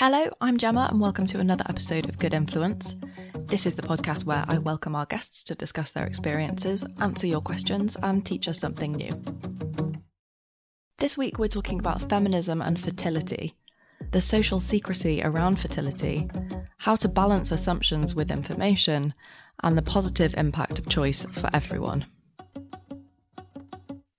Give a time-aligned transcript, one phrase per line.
[0.00, 2.94] Hello, I'm Gemma, and welcome to another episode of Good Influence.
[3.46, 7.40] This is the podcast where I welcome our guests to discuss their experiences, answer your
[7.40, 9.10] questions, and teach us something new.
[10.98, 13.56] This week, we're talking about feminism and fertility,
[14.12, 16.30] the social secrecy around fertility,
[16.76, 19.12] how to balance assumptions with information,
[19.64, 22.06] and the positive impact of choice for everyone.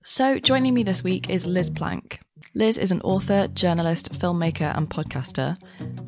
[0.04, 2.20] So, joining me this week is Liz Plank.
[2.56, 5.58] Liz is an author, journalist, filmmaker, and podcaster.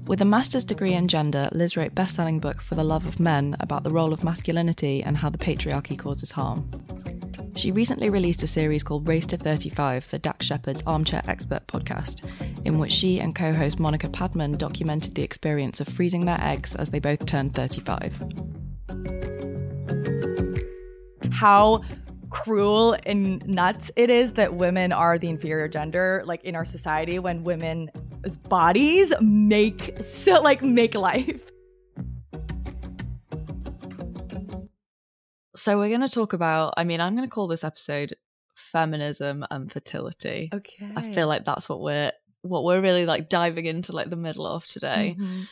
[0.07, 3.55] With a master's degree in gender, Liz wrote best-selling book For the Love of Men
[3.59, 6.69] about the role of masculinity and how the patriarchy causes harm.
[7.55, 12.23] She recently released a series called Race to 35 for Dax Shepard's Armchair Expert podcast,
[12.65, 16.75] in which she and co host Monica Padman documented the experience of freezing their eggs
[16.75, 18.17] as they both turned 35.
[21.31, 21.81] How
[22.31, 27.19] cruel and nuts it is that women are the inferior gender like in our society
[27.19, 27.89] when women's
[28.49, 31.41] bodies make so like make life
[35.53, 38.15] So, we're going to talk about, I mean, I'm going to call this episode
[38.55, 40.49] feminism and fertility.
[40.51, 44.15] okay I feel like that's what we're what we're really like diving into like the
[44.15, 45.15] middle of today.
[45.19, 45.43] Mhm.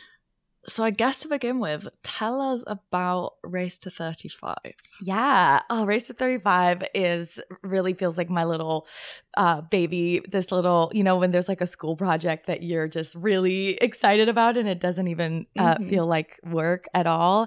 [0.66, 4.56] So I guess to begin with, tell us about Race to 35.
[5.02, 8.86] yeah oh race to 35 is really feels like my little
[9.36, 13.14] uh baby this little you know when there's like a school project that you're just
[13.14, 15.88] really excited about and it doesn't even uh, Mhm.
[15.88, 17.46] feel like work at all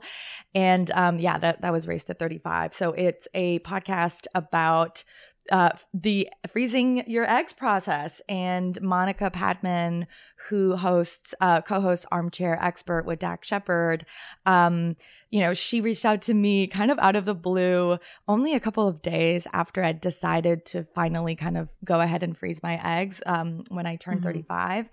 [0.56, 5.04] and um yeah that that was race to 35 so it's a podcast about
[5.52, 10.08] uh, the freezing your eggs process and Monica Padman,
[10.48, 14.06] who hosts, uh, co-hosts Armchair Expert with Dax Shepard.
[14.46, 14.96] Um,
[15.32, 18.60] you know, she reached out to me kind of out of the blue, only a
[18.60, 22.80] couple of days after I'd decided to finally kind of go ahead and freeze my
[22.84, 24.26] eggs um, when I turned Mhm.
[24.26, 24.90] 35.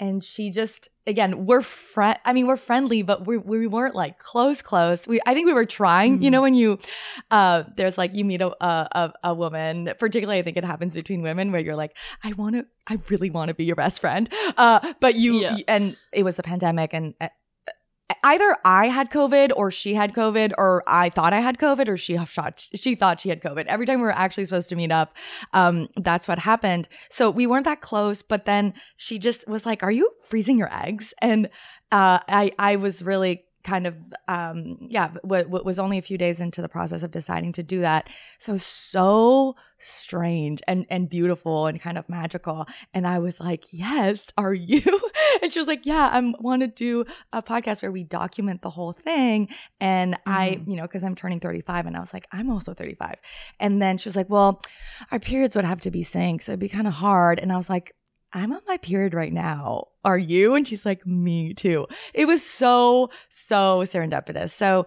[0.00, 2.18] And she just, again, we're friend.
[2.24, 5.06] I mean, we're friendly, but we we weren't like close, close.
[5.06, 6.22] We, I think we were trying.
[6.22, 6.32] You Mhm.
[6.32, 6.78] know, when you,
[7.30, 11.20] uh, there's like you meet a a, a woman, particularly I think it happens between
[11.20, 14.28] women where you're like, I want to, I really want to be your best friend.
[14.56, 15.58] Uh, but you, Yeah.
[15.68, 17.14] and it was the pandemic, and
[18.22, 21.96] either I had COVID or she had COVID, or I thought I had COVID or
[21.96, 23.66] she shot she thought she had COVID.
[23.66, 25.14] Every time we were actually supposed to meet up,
[25.52, 26.88] um, that's what happened.
[27.08, 30.72] So we weren't that close, but then she just was like, "Are you freezing your
[30.74, 31.46] eggs?" And
[31.92, 33.94] uh, I I was really kind of
[34.28, 37.62] um yeah w- w- was only a few days into the process of deciding to
[37.62, 38.08] do that.
[38.38, 42.66] So so strange and and beautiful and kind of magical.
[42.94, 44.82] And i was like yes are you?
[45.42, 48.70] And she was like yeah i want to do a podcast where we document the
[48.70, 49.48] whole thing.
[49.80, 50.68] And i Mhm.
[50.68, 53.16] you know because i'm turning 35 and i was like i'm also 35
[53.58, 54.60] and then she was like well
[55.12, 57.38] our periods would have to be synced so it'd be kind of hard.
[57.38, 57.94] And i was like
[58.32, 59.88] i'm on my period right now.
[60.02, 60.54] Are you?
[60.54, 61.86] And she's like me too.
[62.14, 64.50] It was so so serendipitous.
[64.50, 64.86] So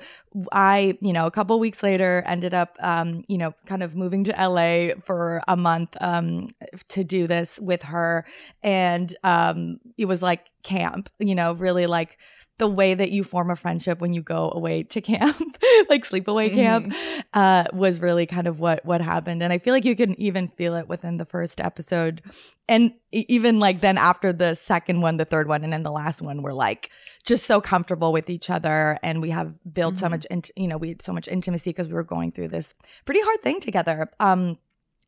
[0.51, 4.23] i you know a couple weeks later ended up um you know kind of moving
[4.23, 6.47] to la for a month um
[6.89, 8.25] to do this with her.
[8.61, 12.17] And um it was like camp you know really like
[12.57, 15.35] the way that you form a friendship when you go away to camp
[15.89, 16.93] like sleepaway camp
[17.33, 19.43] uh was really kind of what what happened.
[19.43, 22.21] And i feel like you can even feel it within the first episode.
[22.69, 26.21] And even like then after the second one the third one and then the last
[26.21, 26.89] one we're like
[27.25, 28.99] just so comfortable with each other.
[29.03, 30.11] And we have built so Mhm.
[30.11, 32.73] much int- you know we had so much intimacy because we were going through this
[33.05, 34.09] pretty hard thing together.
[34.19, 34.57] Um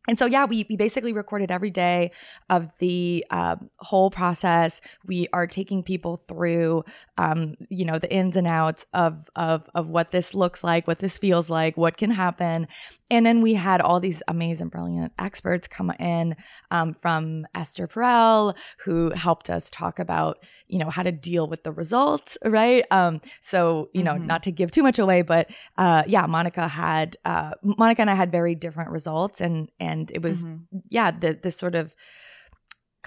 [0.07, 2.11] and so yeah we, we basically recorded every day
[2.49, 4.81] of the uh, whole process.
[5.05, 6.83] We are taking people through
[7.17, 10.99] um, you know the ins and outs of of of what this looks like what
[10.99, 12.67] this feels like what can happen
[13.11, 16.35] and then we had all these amazing brilliant experts come in
[16.71, 21.63] um, from esther perel who helped us talk about you know how to deal with
[21.63, 24.25] the results right um, so you know Mhm.
[24.25, 28.15] not to give too much away but uh, yeah monica had uh, monica and i
[28.15, 30.61] had very different results and and it was Mhm.
[30.89, 31.93] yeah the this sort of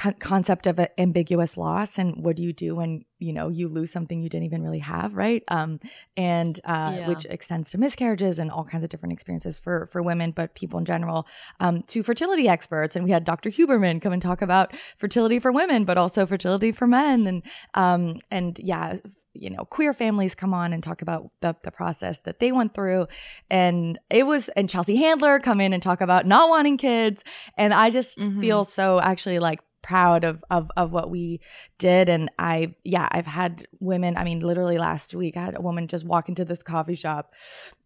[0.02, 3.66] con- concept of an ambiguous loss and what do you do when you know you
[3.68, 5.80] lose something you didn't even really have right um
[6.16, 7.08] and uh Yeah.
[7.08, 10.78] which extends to miscarriages and all kinds of different experiences for for women but people
[10.78, 11.26] in general
[11.58, 13.50] um to fertility experts and we had Dr.
[13.50, 17.42] Huberman come and talk about fertility for women but also fertility for men and
[17.74, 18.96] um and yeah
[19.34, 22.72] you know queer families come on and talk about the, the process that they went
[22.74, 23.06] through
[23.50, 27.22] and it was and chelsea handler come in and talk about not wanting kids
[27.56, 28.40] and i just Mhm.
[28.40, 31.40] feel so actually like proud of, of of what we
[31.78, 32.08] did.
[32.08, 35.88] And i yeah i've had women i mean literally last week i had a woman
[35.88, 37.32] just walk into this coffee shop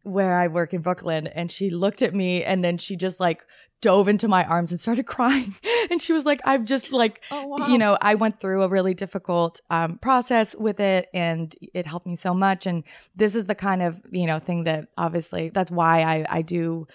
[0.02, 3.42] where i work in brooklyn and she looked at me and then she just like
[3.82, 5.54] dove into my arms and started crying.
[5.90, 8.94] And she was like i've just like Oh you know i went through a really
[8.94, 12.64] difficult um, process with it and it helped me so much.
[12.64, 12.84] And
[13.16, 16.86] this is the kind of you know thing that obviously that's why i i do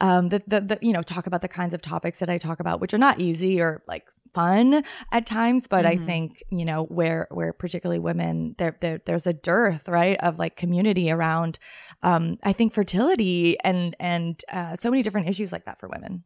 [0.00, 2.58] um the, the, the you know talk about the kinds of topics that i talk
[2.60, 4.04] about which are not easy or like
[4.34, 4.82] fun
[5.12, 6.06] at times but i Mhm.
[6.06, 10.56] think you know where where particularly women there, there there's a dearth right of like
[10.56, 11.58] community around
[12.02, 16.24] um i think fertility and and uh, so many different issues like that for women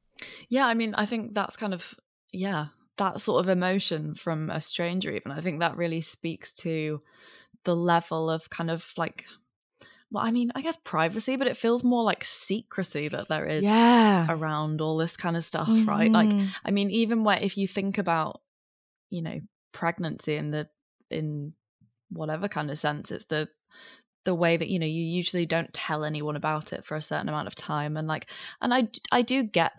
[0.48, 1.94] Yeah, I mean, I think that's kind of
[2.32, 2.66] yeah,
[2.96, 5.32] that sort of emotion from a stranger even.
[5.32, 7.02] I think that really speaks to
[7.64, 9.24] the level of kind of like
[10.10, 13.66] well, I mean, I guess privacy, but it feels more like secrecy that there is
[13.66, 16.12] yeah around all this kind of stuff, right?
[16.12, 16.54] Like Mhm.
[16.64, 18.42] I mean, even where if you think about,
[19.10, 19.40] you know,
[19.72, 20.68] pregnancy in the
[21.10, 21.54] in
[22.10, 23.50] whatever kind of sense, it's the
[24.24, 27.28] the way that you know you usually don't tell anyone about it for a certain
[27.28, 28.30] amount of time, and like,
[28.60, 29.78] and I I do get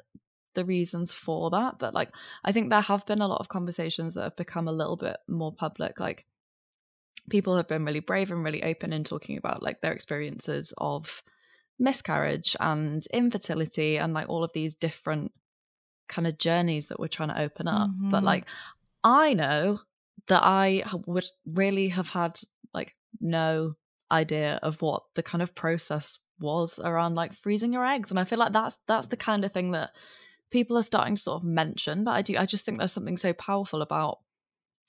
[0.56, 2.12] the reasons for that, but like
[2.44, 5.18] I think there have been a lot of conversations that have become a little bit
[5.27, 6.25] more public, like.
[7.29, 11.24] People have been really brave and really open in talking about like their experiences of
[11.79, 15.33] miscarriage and infertility and like all of these different
[16.07, 17.95] kind of journeys that we're trying to open up.
[18.09, 18.24] But Mhm.
[18.24, 18.47] like,
[19.03, 19.81] I know
[20.27, 22.39] that I would really have had
[22.74, 23.75] like no
[24.12, 28.25] idea of what the kind of process was around like freezing your eggs, and I
[28.25, 29.91] feel like that's that's the kind of thing that
[30.51, 32.03] people are starting to sort of mention.
[32.03, 34.19] But I do, I just think there's something so powerful about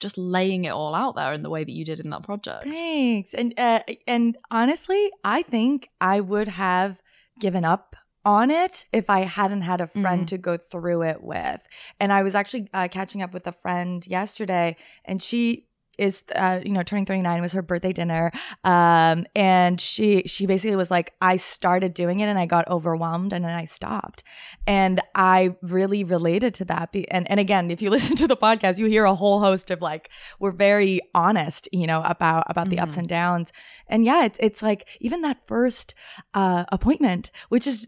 [0.00, 2.64] just laying it all out there in the way that you did in that project.
[2.64, 3.34] Thanks.
[3.34, 6.98] And uh, and honestly, I think I would have
[7.40, 10.28] given up on it if I hadn't had a friend Mhm.
[10.28, 11.66] to go through it with.
[12.00, 15.67] And I was actually uh, catching up with a friend yesterday, and she
[15.98, 18.30] is uh, you know turning 39 was her birthday dinner
[18.64, 23.32] um and she she basically was like i started doing it and i got overwhelmed
[23.32, 24.22] and then i stopped
[24.66, 28.36] and i really related to that Be- and and again if you listen to the
[28.36, 30.08] podcast you hear a whole host of like
[30.38, 32.98] we're very honest you know about about the ups Mhm.
[32.98, 33.52] and downs
[33.88, 35.94] and yeah it's it's like even that first
[36.34, 37.86] uh appointment which is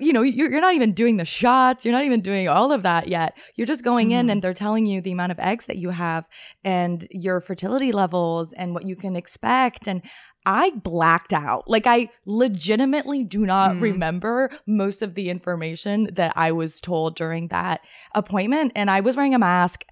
[0.00, 2.82] you know you're, you're not even doing the shots you're not even doing all of
[2.82, 4.32] that yet you're just going in Mhm.
[4.32, 6.24] and they're telling you the amount of eggs that you have
[6.64, 10.02] and your fertility levels and what you can expect and
[10.44, 11.68] I blacked out.
[11.68, 13.80] Like I legitimately do not Mm.
[13.80, 17.80] remember most of the information that I was told during that
[18.14, 19.84] appointment and I was wearing a mask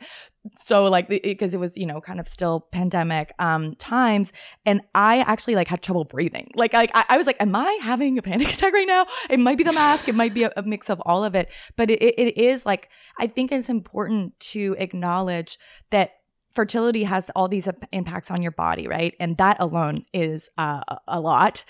[0.63, 4.33] so like because it was you know kind of still pandemic um times
[4.65, 8.17] and i actually like had trouble breathing like I, I was like am i having
[8.17, 10.63] a panic attack right now it might be the mask it might be a, a
[10.63, 12.89] mix of all of it but it, it, it is like
[13.19, 15.59] i think it's important to acknowledge
[15.91, 16.13] that
[16.55, 21.21] fertility has all these impacts on your body right and that alone is uh, a-
[21.21, 21.65] lot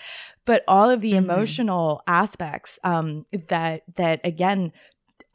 [0.47, 1.19] but all of the Mhm.
[1.19, 4.73] emotional aspects um that that again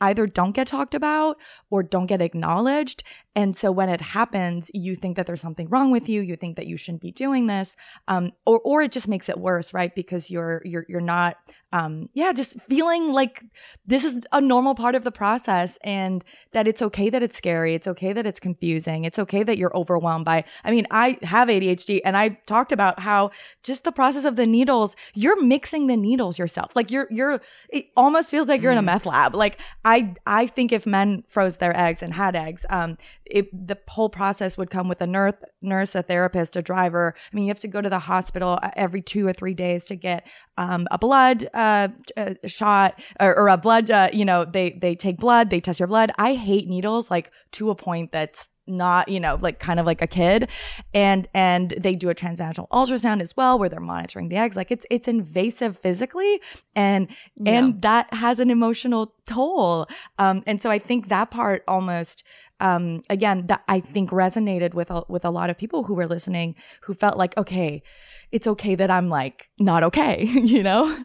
[0.01, 1.37] either don't get talked about
[1.69, 3.01] or don't get acknowledged.
[3.33, 6.19] And so when it happens, you think that there's something wrong with you.
[6.21, 7.77] You think that you shouldn't be doing this,
[8.09, 9.95] um, or or it just makes it worse, right?
[9.95, 11.37] Because you're you're you're not,
[11.77, 13.43] um, yeah, just feeling like
[13.85, 17.75] this is a normal part of the process, and that it's okay that it's scary.
[17.75, 19.03] It's okay that it's confusing.
[19.03, 20.45] It's okay that you're overwhelmed by.
[20.63, 23.31] I mean, I have ADHD, and I talked about how
[23.63, 24.95] just the process of the needles.
[25.13, 26.71] You're mixing the needles yourself.
[26.75, 27.41] Like you're you're.
[27.69, 28.85] It almost feels like you're in a Mm.
[28.93, 29.35] meth lab.
[29.35, 33.77] Like I I think if men froze their eggs and had eggs, um, it, the
[33.87, 37.15] whole process would come with a nurse, nurse, a therapist, a driver.
[37.17, 39.85] I mean, you have to go to the hospital uh, every two or three days
[39.87, 40.27] to get
[40.57, 43.89] um, a blood uh, uh, shot or, or a blood.
[43.89, 46.11] Uh, you know, they they take blood, they test your blood.
[46.17, 50.01] I hate needles, like to a point that's not you know like kind of like
[50.01, 50.49] a kid
[50.93, 54.71] and and they do a transvaginal ultrasound as well where they're monitoring the eggs like
[54.71, 56.41] it's it's invasive physically
[56.75, 57.07] and
[57.45, 62.23] and that has an emotional toll um and so i think that part almost
[62.61, 66.07] um again that i think resonated with a, with a lot of people who were
[66.07, 67.83] listening who felt like okay
[68.31, 70.95] it's okay that i'm like not okay you know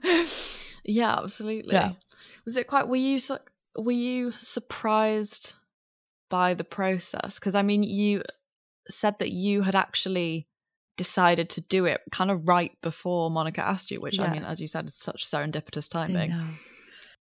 [0.84, 1.74] Yeah, absolutely.
[1.74, 1.92] Yeah.
[2.44, 2.88] Was it quite?
[2.88, 3.18] Were you
[3.76, 5.54] were you surprised
[6.28, 7.38] by the process?
[7.38, 8.22] Because I mean, you
[8.88, 10.48] said that you had actually
[10.96, 14.24] decided to do it kind of right before Monica asked you, which yeah.
[14.24, 16.30] I mean, as you said, is such serendipitous timing.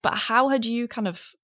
[0.01, 1.35] But how had you kind of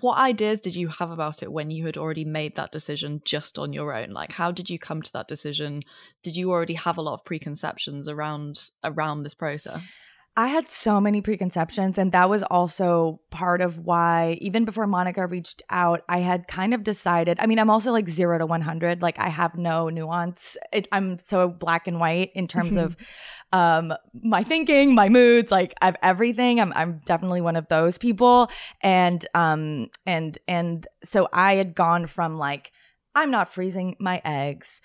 [0.00, 3.58] what ideas did you have about it when you had already made that decision just
[3.58, 4.10] on your own?
[4.10, 5.82] Like how did you come to that decision?
[6.22, 9.96] Did you already have a lot of preconceptions around around this process
[10.36, 15.24] I had so many preconceptions, and that was also part of why, even before Monica
[15.28, 17.38] reached out, I had kind of decided.
[17.38, 19.00] I mean, I'm also like zero to 100.
[19.00, 20.56] Like, I have no nuance.
[20.72, 22.96] It, I'm so black and white in terms of
[23.52, 25.52] um, my thinking, my moods.
[25.52, 26.60] Like, I have everything.
[26.60, 28.50] I'm, I'm definitely one of those people.
[28.80, 32.72] And, um, and, and so I had gone from like,
[33.14, 34.80] I'm not freezing my eggs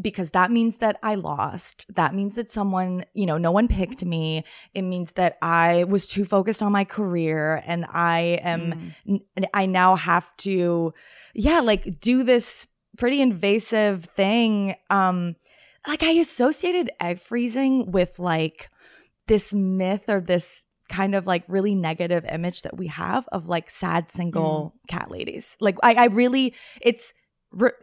[0.00, 1.86] because that means that I lost.
[1.94, 4.44] That means that someone, you know, no one picked me.
[4.74, 9.46] It means that I was too focused on my career and I am, mm.
[9.52, 10.94] I now have to,
[11.34, 14.74] yeah, like do this pretty invasive thing.
[14.90, 15.36] Um,
[15.86, 18.70] like I associated egg freezing with like
[19.26, 23.68] this myth or this kind of like really negative image that we have of like
[23.70, 24.88] sad single mm.
[24.88, 25.56] cat ladies.
[25.60, 27.12] Like I, I really, it's,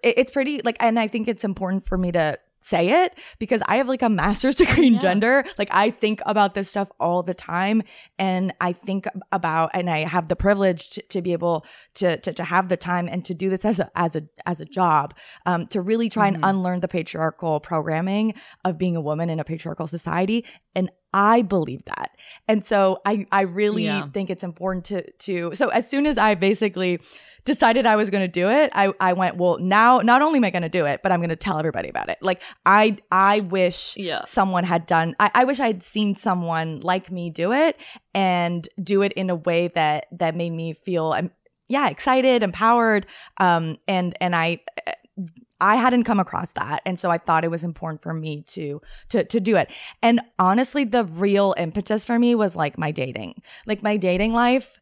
[0.03, 3.77] it's pretty like and i think it's important for me to say it because I
[3.77, 4.99] have like a master's degree in yeah.
[4.99, 5.45] gender.
[5.57, 7.83] Like I think about this stuff all the time
[8.17, 12.33] and I think about and I have the privilege to, to be able to, to,
[12.33, 15.13] to have the time and to do this as a as a as a job
[15.45, 16.43] um, to really try mm-hmm.
[16.43, 20.43] and unlearn the patriarchal programming of being a woman in a patriarchal society
[20.73, 22.11] and I believe that.
[22.47, 24.07] And so I I really yeah.
[24.11, 26.99] think it's important to to so as soon as I basically
[27.45, 30.43] decided I was going to do it, I, I went, well, now not only am
[30.43, 32.17] I going to do it, but I'm going to tell everybody about it.
[32.19, 34.25] Like I, I wish yeah.
[34.25, 37.77] someone had done, I, I wish I had seen someone like me do it
[38.15, 41.29] and do it in a way that, that made me feel, um,
[41.67, 43.05] yeah, excited, empowered.
[43.37, 44.61] Um, and, and I,
[45.65, 46.83] I hadn't come across that.
[46.85, 49.71] And so I thought it was important for me to to to do it.
[50.03, 53.41] And honestly, the real impetus for me was like my dating.
[53.65, 54.79] Like my dating life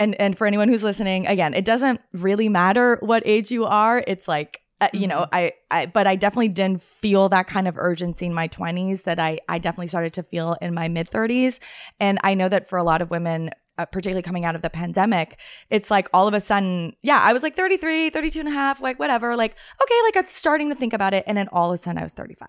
[0.00, 4.02] and and for anyone who's listening again it doesn't really matter what age you are
[4.06, 5.34] it's like uh, you know mm-hmm.
[5.34, 9.18] I, I but i definitely didn't feel that kind of urgency in my 20s that
[9.18, 11.60] i i definitely started to feel in my mid 30s
[11.98, 13.50] and i know that for a lot of women
[13.80, 15.38] uh, particularly coming out of the pandemic,
[15.70, 18.82] it's like all of a sudden, yeah, I was like 33, 32 and a half,
[18.82, 21.24] like whatever, like, okay, like I'm starting to think about it.
[21.26, 22.48] And then all of a sudden I was 35.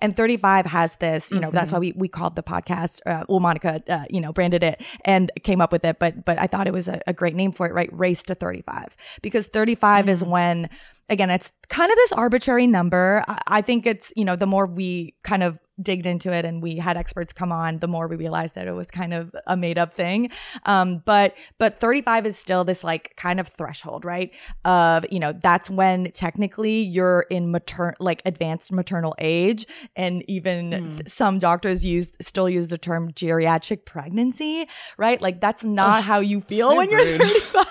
[0.00, 1.56] And 35 has this, you know, mm-hmm.
[1.56, 4.82] that's why we, we called the podcast, uh, well, Monica, uh, you know, branded it
[5.04, 5.98] and came up with it.
[5.98, 7.90] But, but I thought it was a, a great name for it, right?
[7.92, 8.96] Race to 35.
[9.20, 10.08] Because 35 mm-hmm.
[10.08, 10.70] is when,
[11.10, 13.24] again, it's kind of this arbitrary number.
[13.28, 16.62] I, I think it's, you know, the more we kind of digged into it and
[16.62, 19.56] we had experts come on, the more we realized that it was kind of a
[19.56, 20.30] made up thing.
[20.66, 24.32] Um, but but 35 is still this like kind of threshold, right?
[24.64, 30.70] Of you know that's when technically you're in matern like advanced maternal age, and even
[30.70, 31.08] mm.
[31.08, 35.20] some doctors use still use the term geriatric pregnancy, right?
[35.20, 37.20] Like that's not oh, how you feel so when rude.
[37.20, 37.66] you're 35.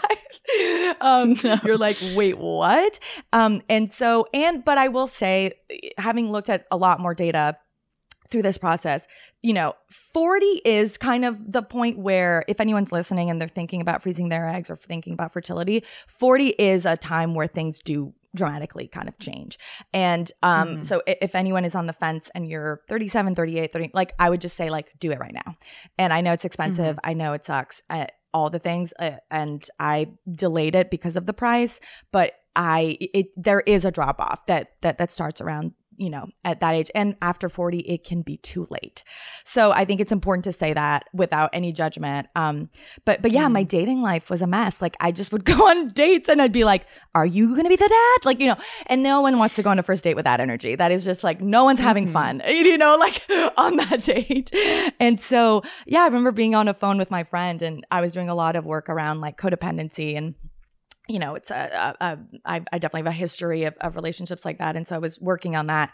[1.01, 1.59] um, no.
[1.63, 2.99] You're like, wait, what?
[3.33, 5.53] Um, and so and but I will say,
[5.97, 7.57] having looked at a lot more data
[8.31, 9.07] through this process,
[9.41, 13.81] you know, 40 is kind of the point where if anyone's listening and they're thinking
[13.81, 18.13] about freezing their eggs or thinking about fertility, 40 is a time where things do
[18.33, 19.59] dramatically kind of change.
[19.93, 20.85] And um mm.
[20.85, 24.39] so if anyone is on the fence and you're 37, 38, 30 like I would
[24.39, 25.57] just say like do it right now.
[25.97, 27.09] And I know it's expensive, mm-hmm.
[27.09, 27.83] I know it sucks.
[27.89, 31.81] Uh, all the things uh, and I delayed it because of the price,
[32.13, 36.27] but I it there is a drop off that that that starts around you know,
[36.43, 36.89] at that age.
[36.95, 39.03] And after 40, it can be too late.
[39.45, 42.27] So I think it's important to say that without any judgment.
[42.35, 42.69] Um,
[43.05, 43.51] but but yeah, mm.
[43.51, 44.81] my dating life was a mess.
[44.81, 47.75] Like I just would go on dates and I'd be like, Are you gonna be
[47.75, 48.25] the dad?
[48.25, 50.39] Like, you know, and no one wants to go on a first date with that
[50.39, 50.75] energy.
[50.75, 52.13] That is just like no one's having mm-hmm.
[52.13, 53.21] fun, you know, like
[53.57, 54.49] on that date.
[54.99, 58.11] And so yeah, I remember being on a phone with my friend and I was
[58.11, 60.33] doing a lot of work around like codependency and
[61.11, 64.45] you know, it's a, a, a I, I definitely have a history of, of relationships
[64.45, 64.75] like that.
[64.75, 65.91] And so I was working on that.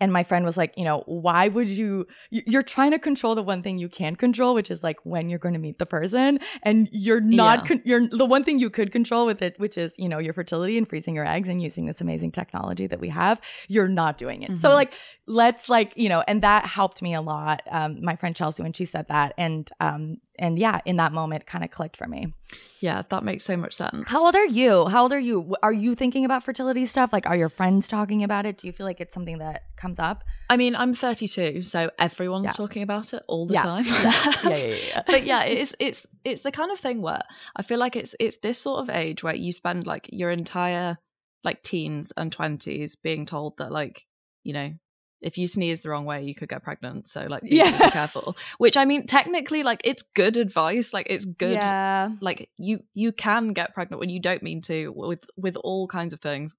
[0.00, 3.42] And my friend was like, you know, why would you, you're trying to control the
[3.42, 6.38] one thing you can control, which is like when you're going to meet the person.
[6.62, 7.66] And you're not, yeah.
[7.66, 10.34] con- you're the one thing you could control with it, which is, you know, your
[10.34, 13.40] fertility and freezing your eggs and using this amazing technology that we have.
[13.68, 14.50] You're not doing it.
[14.50, 14.60] Mm-hmm.
[14.60, 14.92] So like,
[15.26, 17.62] let's like, you know, and that helped me a lot.
[17.70, 19.32] Um, my friend Chelsea, when she said that.
[19.38, 22.32] And, um, and yeah, in that moment, kind of clicked for me.
[22.80, 24.04] Yeah, that makes so much sense.
[24.06, 24.86] How old are you?
[24.86, 25.54] How old are you?
[25.62, 27.12] Are you thinking about fertility stuff?
[27.12, 28.58] Like, are your friends talking about it?
[28.58, 30.24] Do you feel like it's something that comes up?
[30.48, 32.52] I mean, I'm 32, so everyone's Yeah.
[32.52, 33.62] talking about it all the Yeah.
[33.62, 33.84] time.
[33.86, 34.12] yeah,
[34.44, 35.02] yeah, yeah, yeah.
[35.06, 37.22] but yeah, it's it's it's the kind of thing where
[37.56, 40.98] I feel like it's it's this sort of age where you spend like your entire
[41.44, 44.06] like teens and twenties being told that like
[44.44, 44.72] you know
[45.20, 47.08] if you sneeze the wrong way you could get pregnant.
[47.08, 47.70] So like Yeah.
[47.76, 48.36] be careful.
[48.58, 50.92] Which i mean technically like it's good advice.
[50.92, 52.10] Like it's good Yeah.
[52.20, 56.12] like you you can get pregnant when you don't mean to with with all kinds
[56.12, 56.54] of things.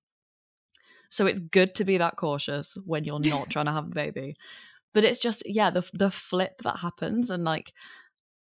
[1.09, 4.35] So it's good to be that cautious when you're not trying to have a baby.
[4.93, 7.73] But it's just yeah the the flip that happens and like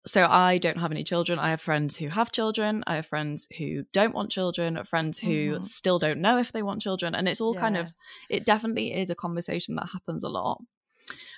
[0.06, 1.38] so i don't have any children.
[1.38, 2.84] I have friends who have children.
[2.86, 4.82] I have friends who don't want children.
[4.84, 5.64] Friends who Mhm.
[5.64, 7.14] still don't know if they want children.
[7.14, 7.92] And it's all kind of
[8.28, 10.62] it definitely is a conversation that happens a lot.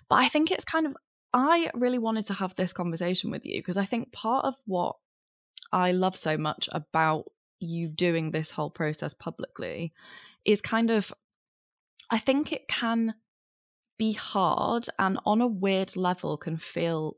[0.08, 0.96] But i think it's kind of
[1.34, 4.96] i really wanted to have this conversation with you because i think part of what
[5.72, 7.24] i love so much about
[7.60, 9.92] you doing this whole process publicly
[10.44, 11.12] is kind of
[12.10, 13.14] i think it can
[13.98, 17.16] be hard and on a weird level can feel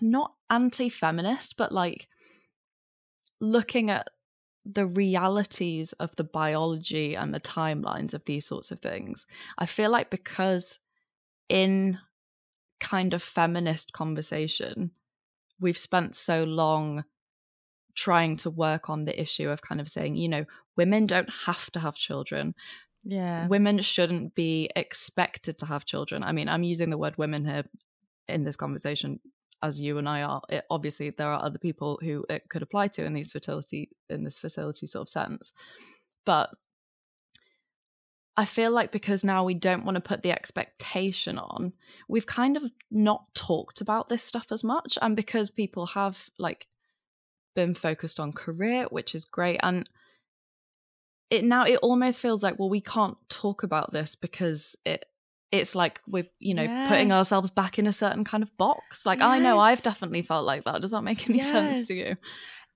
[0.00, 2.08] not anti-feminist but like
[3.40, 4.08] looking at
[4.64, 9.26] the realities of the biology and the timelines of these sorts of things
[9.58, 10.78] i feel like because
[11.48, 11.98] in
[12.80, 14.92] kind of feminist conversation
[15.60, 17.04] we've spent so long
[17.94, 20.44] trying to work on the issue of kind of saying you know
[20.76, 22.54] women don't have to have children
[23.04, 23.48] Yeah.
[23.48, 26.22] women shouldn't be expected to have children.
[26.22, 27.64] I mean, I'm using the word women here
[28.28, 29.18] in this conversation
[29.62, 30.42] as you and I are.
[30.48, 34.24] It, obviously, there are other people who it could apply to in these fertility in
[34.24, 35.52] this fertility sort of sense,
[36.24, 36.50] but
[38.36, 41.74] I feel like because now we don't want to put the expectation on,
[42.08, 46.66] we've kind of not talked about this stuff as much, and because people have like
[47.54, 49.88] been focused on career, which is great, and
[51.30, 55.06] it now it almost feels like well we can't talk about this because it
[55.52, 56.88] it's like we're you know Yeah.
[56.88, 60.44] putting ourselves back in a certain kind of box like i know i've definitely felt
[60.46, 62.16] like that does that make any sense to you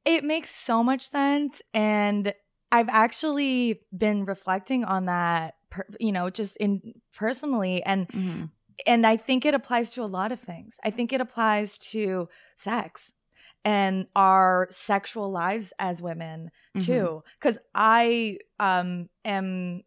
[0.05, 1.63] It makes so much sense.
[1.75, 2.33] And
[2.71, 5.55] I've actually been reflecting on that,
[5.99, 7.83] you know, just in personally.
[7.83, 8.51] And Mhm.
[8.87, 10.77] and I think it applies to a lot of things.
[10.85, 13.13] I think it applies to sex
[13.65, 16.83] and our sexual lives as women Mhm.
[16.87, 17.23] too.
[17.41, 19.83] Because I um am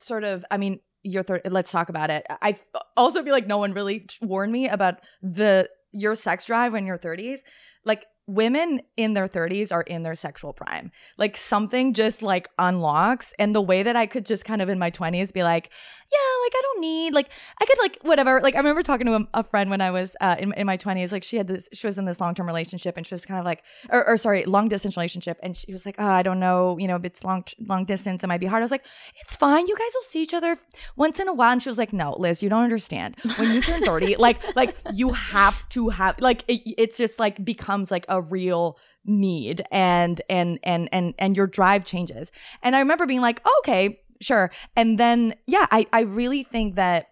[0.00, 1.42] sort of, I mean, your third.
[1.44, 2.26] Let's talk about it.
[2.42, 2.58] I
[2.96, 6.98] also feel like no one really warned me about the your sex drive in your
[6.98, 7.38] 30s.
[7.84, 10.90] Like women in their 30s are in their sexual prime.
[11.18, 14.78] Like something just like unlocks and the way that I could just kind of in
[14.78, 15.70] my 20s be like,
[16.10, 17.30] yeah, like I don't need like
[17.60, 18.40] I could like whatever.
[18.40, 20.76] Like I remember talking to a, a friend when I was uh, in in my
[20.76, 23.40] 20s like she had this she was in this long-term relationship and she was kind
[23.40, 26.40] of like or, or sorry, long distance relationship and she was like, "Oh, I don't
[26.40, 28.84] know, you know, if it's long long distance it might be hard." I was like,
[29.20, 29.66] "It's fine.
[29.66, 30.58] You guys will see each other
[30.96, 33.16] once in a while." And she was like, "No, Liz, you don't understand.
[33.36, 37.44] When you turn 30, like like you have to have like it, it's just like
[37.44, 42.30] becomes like a real need and and and and and your drive changes."
[42.62, 47.08] And I remember being like, "Okay, sure." And then yeah, I I really think that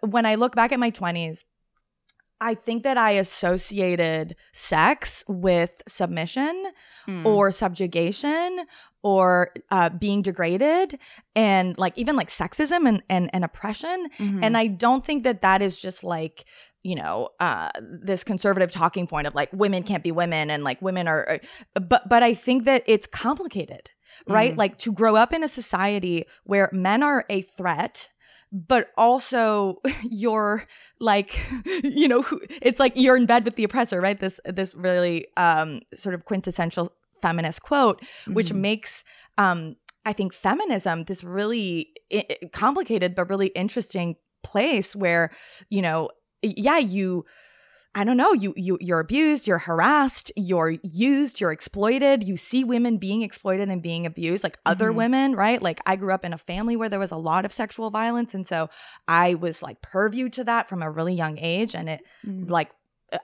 [0.00, 1.44] when I look back at my 20s,
[2.40, 6.70] I think that I associated sex with submission
[7.08, 7.24] Mm.
[7.26, 8.66] or subjugation
[9.02, 10.98] or uh, being degraded
[11.34, 14.08] and like even like sexism and, and, and oppression.
[14.18, 14.44] Mhm.
[14.44, 16.44] And I don't think that that is just like,
[16.82, 20.80] you know, uh, this conservative talking point of like women can't be women and like
[20.82, 23.90] women are, are- but, but I think that it's complicated,
[24.28, 24.54] right?
[24.54, 24.58] Mm.
[24.58, 28.08] Like to grow up in a society where men are a threat
[28.52, 30.64] but also you're
[30.98, 31.38] like
[31.84, 32.24] you know
[32.60, 36.24] it's like you're in bed with the oppressor right this this really um sort of
[36.24, 38.56] quintessential feminist quote which Mhm.
[38.56, 39.04] makes
[39.38, 45.30] um i think feminism this really i- complicated but really interesting place where
[45.68, 46.08] you know
[46.42, 47.24] yeah you
[47.92, 52.22] I don't know, you you you're abused, you're harassed, you're used, you're exploited.
[52.22, 54.94] You see women being exploited and being abused like other Mhm.
[54.96, 55.60] women, right?
[55.60, 58.32] Like I grew up in a family where there was a lot of sexual violence
[58.32, 58.70] and so
[59.08, 62.48] I was like purview to that from a really young age and it Mm.
[62.48, 62.70] like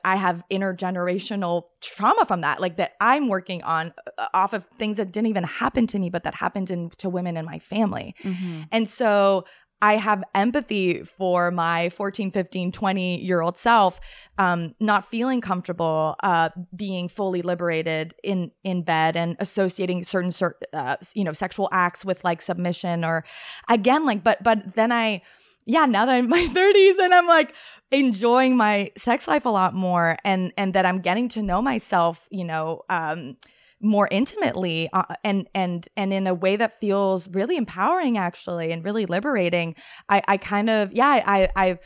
[0.05, 4.97] I have intergenerational trauma from that, like that I'm working on uh, off of things
[4.97, 8.17] that didn't even happen to me, but that happened in, to women in my family.
[8.25, 8.67] Mhm.
[8.73, 9.45] And so
[9.83, 14.01] I have empathy for my 14, 15, 20 year old self,
[14.39, 20.57] um, not feeling comfortable, uh, being fully liberated in, in bed and associating certain, cer-
[20.73, 23.25] uh, you know, sexual acts with like submission or
[23.69, 25.23] again, like, but, but then I,
[25.67, 27.55] yeah, now that I'm in my 30s and I'm like
[27.91, 32.27] enjoying my sex life a lot more and and that I'm getting to know myself,
[32.31, 33.37] you know, um
[33.81, 38.85] more intimately uh, and and and in a way that feels really empowering actually and
[38.85, 39.75] really liberating
[40.09, 41.79] i i kind of yeah i i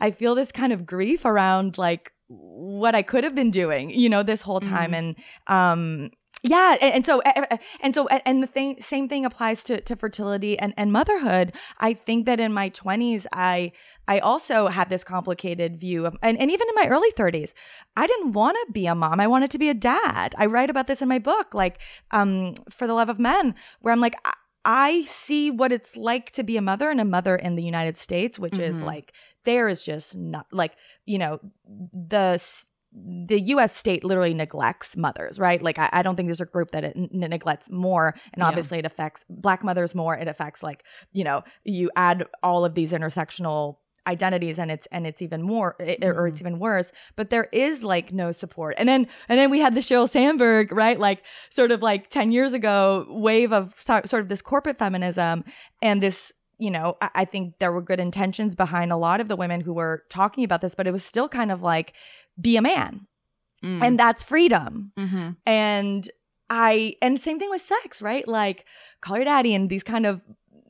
[0.00, 4.08] i feel this kind of grief around like what i could have been doing you
[4.08, 4.96] know this whole time mm.
[4.96, 6.10] and um
[6.42, 7.22] yeah and, and, so
[7.80, 11.52] and so and the thing same thing applies to, to fertility and, and motherhood.
[11.78, 13.72] I think that in my 20s i
[14.06, 17.54] i also had this complicated view of and, and even in my early 30s
[17.96, 19.20] i didn't want to be a mom.
[19.20, 20.34] I wanted to be a dad.
[20.38, 21.78] I write about this in my book like
[22.10, 24.32] um for the love of men where i'm like I,
[24.66, 27.96] I see what it's like to be a mother and a mother in the United
[27.96, 28.62] States, which mm-hmm.
[28.62, 29.12] is like
[29.44, 30.72] there is just not like
[31.04, 31.38] you know
[31.92, 32.42] the
[32.96, 35.62] the US state literally neglects mothers, right?
[35.62, 38.14] Like, I, I don't think there's a group that it n- neglects more.
[38.32, 38.80] And obviously, yeah.
[38.80, 40.16] it affects Black mothers more.
[40.16, 40.82] It affects, like,
[41.12, 45.74] you know, you add all of these intersectional identities and it's and it's even more
[45.80, 46.16] it, mm-hmm.
[46.16, 46.46] or it's mm-hmm.
[46.46, 49.80] even worse but there is like no support and then and then we had the
[49.80, 54.42] Sheryl Sandberg right like sort of like 10 years ago wave of sort of this
[54.42, 55.42] corporate feminism
[55.82, 59.36] and this you know, I, think there were good intentions behind a lot of the
[59.36, 61.92] women who were talking about this, but it was still kind of like
[62.40, 63.06] be a man.
[63.62, 63.82] Mm.
[63.82, 64.92] And that's freedom.
[64.98, 65.30] Mm-hmm.
[65.44, 66.10] And
[66.48, 68.26] I, and same thing with sex, right?
[68.26, 68.64] Like,
[69.02, 70.22] call your daddy and these kind of,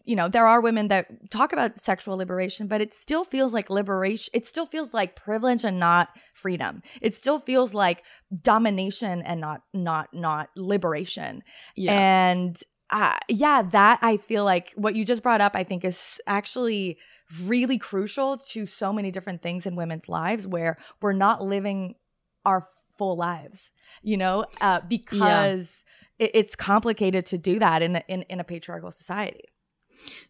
[0.04, 3.70] you know, there are women that talk about sexual liberation, but it still feels like
[3.70, 4.30] liberation.
[4.34, 6.82] It still feels like privilege and not freedom.
[7.00, 8.02] It still feels like
[8.42, 11.42] domination and not, not, not liberation.
[11.76, 11.92] Yeah.
[11.92, 16.20] And, uh, yeah, that I feel like what you just brought up, I think is
[16.26, 16.98] actually
[17.42, 21.96] really crucial to so many different things in women's lives where we're not living
[22.44, 23.72] our full lives,
[24.02, 25.84] you know, uh, because
[26.18, 26.26] yeah.
[26.26, 29.44] it, it's complicated to do that in, in, in a patriarchal society.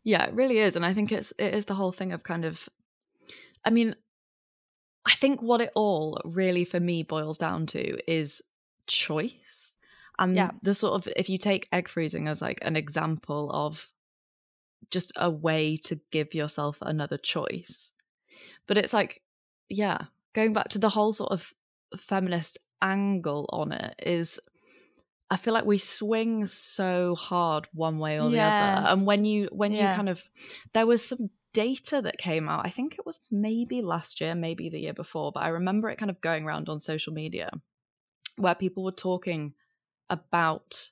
[0.03, 0.77] Yeah, it really is.
[0.77, 2.69] And I think it's, it is the whole thing of kind of,
[3.65, 3.95] I mean,
[5.05, 8.43] I think what it all really for me boils down to is
[8.87, 9.66] choice.
[10.19, 10.51] And yeah.
[10.63, 13.89] the sort of, if you take egg freezing as like an example of
[14.91, 17.93] just a way to give yourself another choice.
[18.67, 19.23] But it's like,
[19.69, 19.99] yeah,
[20.35, 21.53] going back to the whole sort of
[21.99, 24.39] feminist angle on it is
[25.31, 28.87] I feel like we swing so hard one way or the other.
[28.89, 29.91] And when you when yeah.
[29.91, 30.23] you kind of
[30.73, 34.69] there was some data that came out, I think it was maybe last year, maybe
[34.69, 37.51] the year before, but I remember it kind of going around on social media
[38.37, 39.55] where people were talking
[40.11, 40.91] about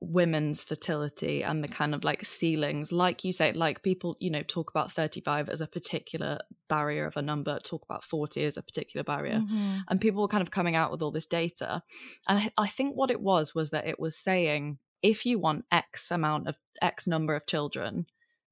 [0.00, 2.92] women's fertility and the kind of like ceilings.
[2.92, 7.16] Like you say like people you know talk about 35 as a particular barrier of
[7.16, 9.78] a number talk about 40 as a particular barrier mm-hmm.
[9.88, 11.82] and people were kind of coming out with all this data.
[12.28, 15.64] And I, I think what it was was that it was saying if you want
[15.72, 18.06] x amount of x number of children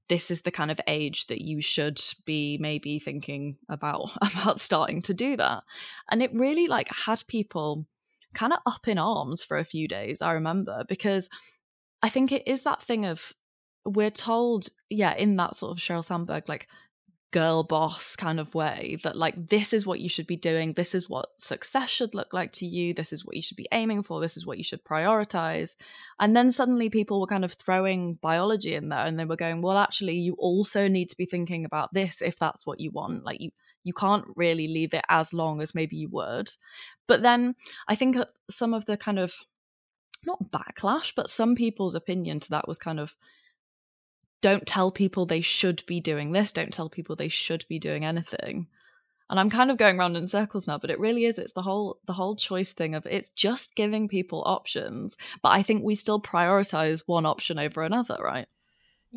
[0.09, 5.03] this is the kind of age that you should be maybe thinking about about starting
[5.03, 5.64] to do that.
[6.11, 7.87] And it really like had people
[8.37, 11.29] kind of up in arms for a few days, I remember, because
[12.03, 13.33] I think it is that thing of
[13.85, 16.68] we're told, yeah, in that sort of Sheryl Sandberg, like
[17.33, 20.94] girl boss kind of way, that like this is what you should be doing, this
[20.94, 24.03] is what success should look like to you, this is what you should be aiming
[24.03, 25.75] for, this is what you should prioritize.
[26.20, 29.62] And then suddenly people were kind of throwing biology in there and they were going,
[29.62, 33.25] well, actually, you also need to be thinking about this if that's what you want.
[33.25, 33.51] Like you,
[33.87, 36.51] you can't really leave it as long as maybe you would.
[37.07, 37.55] But then
[37.87, 39.33] I think uh, some of the kind of
[40.27, 43.14] not backlash, but some people's opinion to that was kind of
[44.42, 48.05] don't tell people they should be doing this, don't tell people they should be doing
[48.05, 48.66] anything.
[49.31, 51.38] And I'm kind of going around in circles now, but it really is.
[51.38, 55.62] It's the whole the whole choice thing of it's just giving people options, but I
[55.62, 58.49] think we still prioritize one option over another, right?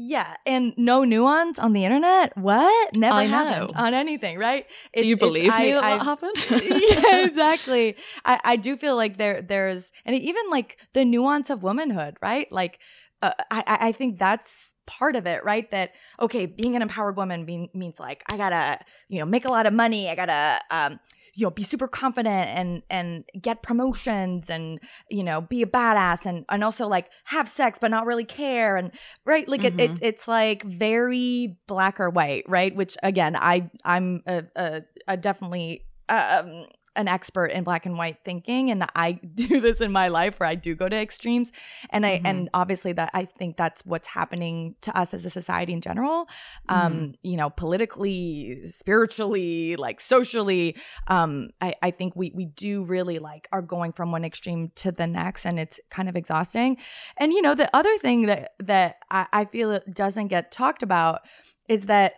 [0.02, 2.38] Yeah, and no nuance on the internet.
[2.38, 2.96] What?
[2.96, 3.84] Never I happened know.
[3.84, 4.66] on anything, right?
[4.94, 6.48] It's, do you believe me I, that I, that happened?
[6.50, 7.98] yeah, exactly.
[8.24, 12.50] I, I do feel like there there's and even like the nuance of womanhood, right?
[12.50, 12.80] Like
[13.22, 15.70] uh, I I think that's part of it, right?
[15.72, 19.50] That okay, being an empowered woman mean, means like I gotta you know make a
[19.50, 20.10] lot of money.
[20.10, 21.02] I gotta um
[21.36, 26.26] you know be super confident and and get promotions and you know be a badass
[26.26, 28.92] and and also like have sex but not really care and
[29.26, 29.80] right like mm-hmm.
[29.80, 34.82] it, it, it's like very black or white right which again i i'm a, a,
[35.08, 36.66] a definitely um
[36.96, 40.50] an expert in black and white thinking and I do this in my life where
[40.50, 41.52] I do go to extremes
[41.90, 42.26] and I mm-hmm.
[42.26, 46.28] and obviously that I think that's what's happening to us as a society in general
[46.68, 47.12] um mm-hmm.
[47.22, 50.76] you know politically spiritually like socially
[51.08, 54.92] um I I think we we do really like are going from one extreme to
[54.92, 56.78] the next and it's kind of exhausting
[57.18, 60.84] and you know the other thing that that I, I feel it doesn't get talked
[60.84, 61.22] about
[61.68, 62.14] is that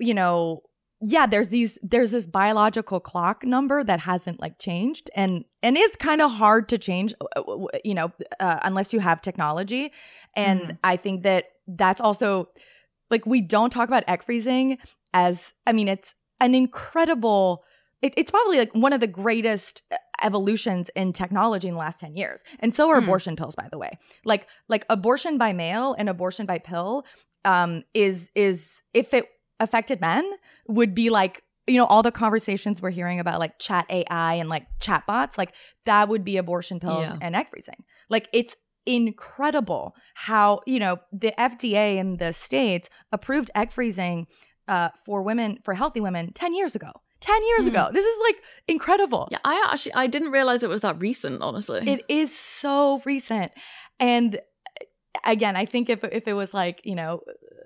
[0.00, 0.62] you know,
[1.02, 5.96] yeah, there's these there's this biological clock number that hasn't like changed and and is
[5.96, 7.42] kind of hard to change uh,
[7.82, 9.92] you know uh, unless you have technology
[10.36, 10.78] and mm.
[10.84, 12.48] I think that that's also
[13.10, 14.76] like we don't talk about egg freezing
[15.14, 17.64] as I mean it's an incredible
[18.02, 22.00] it, it's probably like one of the greatest uh, evolutions in technology in the last
[22.00, 23.04] 10 years and so are mm.
[23.04, 27.06] abortion pills by the way like like abortion by mail and abortion by pill
[27.46, 30.28] um is is if it affected men
[30.66, 34.48] would be like you know all the conversations we're hearing about like chat ai and
[34.48, 35.52] like chatbots like
[35.86, 37.16] that would be abortion pills yeah.
[37.20, 43.50] and egg freezing like it's incredible how you know the fda in the states approved
[43.54, 44.26] egg freezing
[44.70, 46.92] uh, for women for healthy women 10 years ago.
[47.20, 47.68] 10 years mm.
[47.68, 47.90] ago.
[47.92, 49.28] This is like incredible.
[49.30, 51.86] Yeah i actually i didn't realize it was that recent honestly.
[51.86, 53.52] It is so recent.
[53.98, 54.40] And
[55.24, 57.20] again i think if, if it was like you know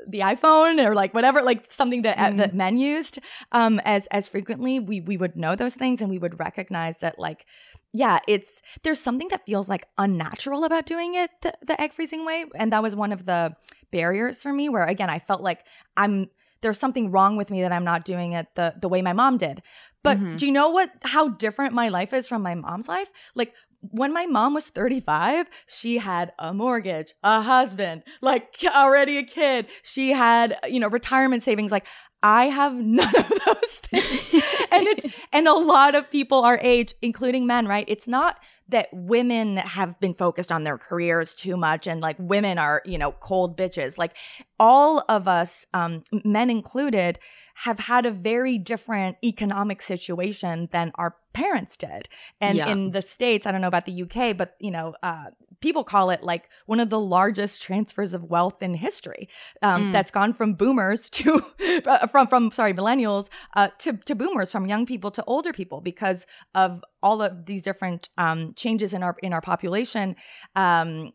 [0.07, 2.37] the iPhone or like whatever, like something that mm.
[2.39, 3.19] that men used
[3.53, 7.19] um, as as frequently, we we would know those things and we would recognize that
[7.19, 7.47] like
[7.93, 12.25] yeah, it's there's something that feels like unnatural about doing it the, the egg freezing
[12.25, 13.55] way, and that was one of the
[13.93, 14.69] barriers for me.
[14.69, 15.65] Where again, I felt like
[15.97, 16.29] I'm
[16.61, 19.39] there's something wrong with me that I'm not doing it the the way my mom
[19.39, 19.63] did.
[20.03, 20.37] But mm-hmm.
[20.37, 23.11] do you know what how different my life is from my mom's life?
[23.35, 23.55] Like
[23.91, 29.67] when my mom was 35, she had a mortgage, a husband, like already a kid.
[29.83, 31.73] She had, you know, retirement savings.
[31.73, 31.87] Like
[32.23, 34.43] I have none of those things.
[34.73, 37.85] and it's and a lot of people our age, including men, right?
[37.87, 42.57] It's not that women have been focused on their careers too much and like women
[42.57, 43.99] are, you know, cold bitches.
[43.99, 44.17] Like
[44.59, 47.19] all of us, um, men included,
[47.57, 52.09] have had a very different economic situation than our parents did.
[52.41, 52.69] And yeah.
[52.69, 55.27] in the States, I don't know about the UK, but you know, uh,
[55.61, 59.29] people call it like one of the largest transfers of wealth in history.
[59.61, 59.93] Um, mm.
[59.93, 61.43] That's gone from boomers to
[61.87, 65.81] uh, from from sorry millennials uh, to to boomers, from young people to older people,
[65.81, 70.17] because of all of these different um, changes in our in our population.
[70.57, 71.13] Um,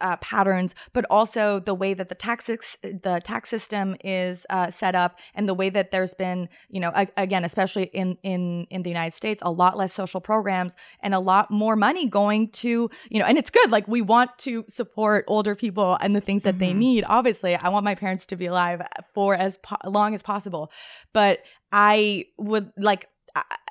[0.00, 2.46] uh, patterns, but also the way that the tax
[2.82, 6.92] the tax system is uh, set up, and the way that there's been, you know,
[6.94, 11.14] a- again, especially in in in the United States, a lot less social programs and
[11.14, 13.70] a lot more money going to, you know, and it's good.
[13.70, 16.60] Like we want to support older people and the things that mm-hmm.
[16.60, 17.04] they need.
[17.08, 18.82] Obviously, I want my parents to be alive
[19.14, 20.70] for as po- long as possible,
[21.12, 21.40] but
[21.72, 23.08] I would like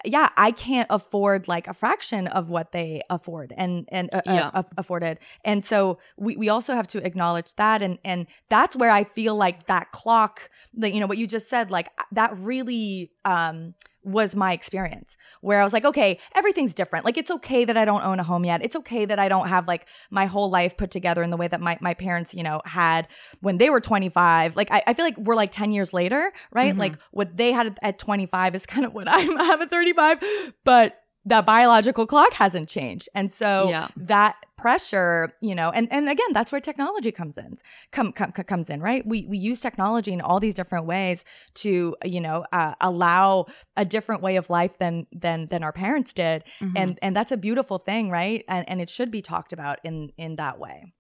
[0.06, 4.22] yeah, I can't afford like a fraction of what they afford and and uh, uh
[4.26, 4.52] yeah.
[4.54, 5.20] uh, afforded.
[5.44, 9.36] And so we, we also have to acknowledge that and and that's where I feel
[9.36, 13.74] like that clock, that you know what you just said, like that really um
[14.08, 17.06] was my experience where I was like, okay, everything's different.
[17.06, 18.64] Like, it's okay that I don't own a home yet.
[18.64, 21.48] It's okay that I don't have like my whole life put together in the way
[21.48, 23.08] that my, my parents, you know, had
[23.42, 24.56] when they were 25.
[24.56, 26.72] Like, I, I feel like we're like 10 years later, right?
[26.72, 26.80] Mm-hmm.
[26.80, 30.20] Like, what they had at 25 is kind of what I have at 35.
[30.64, 33.10] But that biological clock hasn't changed.
[33.14, 33.90] And so yeah.
[33.98, 37.58] that pressure, you know, and, and again, that's where technology comes in,
[37.92, 39.06] come, come, comes in, right?
[39.06, 43.84] We, we use technology in all these different ways to, you know, uh, allow a
[43.84, 46.46] different way of life than, than, than our parents did.
[46.62, 46.78] Mm-hmm.
[46.78, 48.46] And, and that's a beautiful thing, right?
[48.48, 50.94] And, and it should be talked about in, in that way.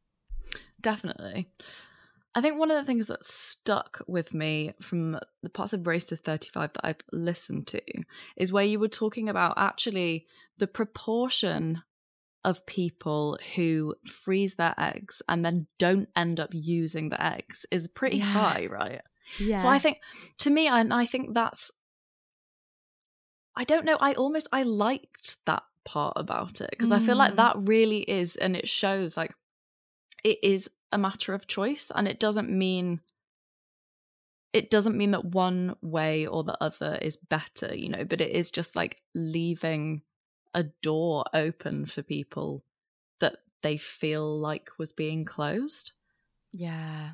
[0.81, 1.49] Definitely.
[2.37, 6.05] I think one of the things that stuck with me from the parts of Race
[6.05, 7.81] to 35 that I've listened to
[8.35, 10.27] is where you were talking about actually
[10.59, 11.81] the proportion
[12.43, 17.87] of people who freeze their eggs and then don't end up using the eggs is
[17.87, 18.25] pretty yeah.
[18.25, 19.01] high, right?
[19.39, 19.55] Yeah.
[19.55, 19.97] So I think
[20.37, 21.71] to me, and I think that's
[23.55, 26.97] I don't know, I almost I liked that part about it because mm.
[26.97, 27.37] I feel like mm.
[27.37, 29.33] that really is and it shows like
[30.23, 33.01] it is a matter of choice and it doesn't mean
[34.53, 38.31] it doesn't mean that one way or the other is better you know but it
[38.31, 40.01] is just like leaving
[40.53, 42.63] a door open for people
[43.19, 45.91] that they feel like was being closed.
[46.51, 47.11] Yeah.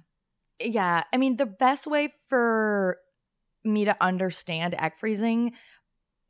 [0.59, 2.97] Yeah i mean the best way for
[3.65, 5.53] me to understand egg freezing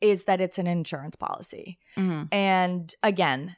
[0.01, 1.77] is that it's an insurance policy.
[1.97, 2.23] Mm-hmm.
[2.31, 3.55] and again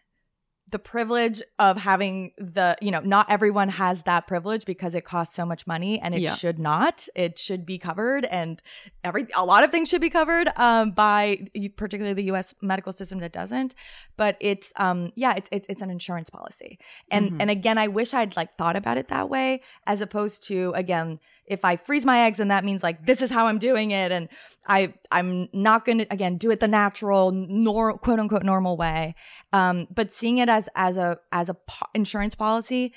[0.76, 5.34] the privilege of having the you know not everyone has that privilege because it costs
[5.34, 6.36] so much money and it yeah.
[6.36, 8.62] should not it should be covered and
[9.02, 13.20] every a lot of things should be covered um, by particularly the US medical system
[13.20, 13.74] that doesn't
[14.18, 16.78] but it's um yeah it's it's, it's an insurance policy
[17.10, 17.40] and mm-hmm.
[17.40, 21.22] and again I wish I'd like thought about it that way as opposed to again
[21.48, 24.12] if I freeze my eggs and that means like this is how I'm doing it
[24.12, 24.30] and
[24.68, 29.16] I I'm not going to again do it the natural nor quote unquote normal way
[29.54, 32.94] um but seeing it as as a as a po- insurance policy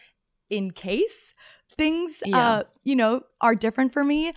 [0.50, 1.34] in case
[1.76, 2.38] things yeah.
[2.38, 4.32] uh you know are different for me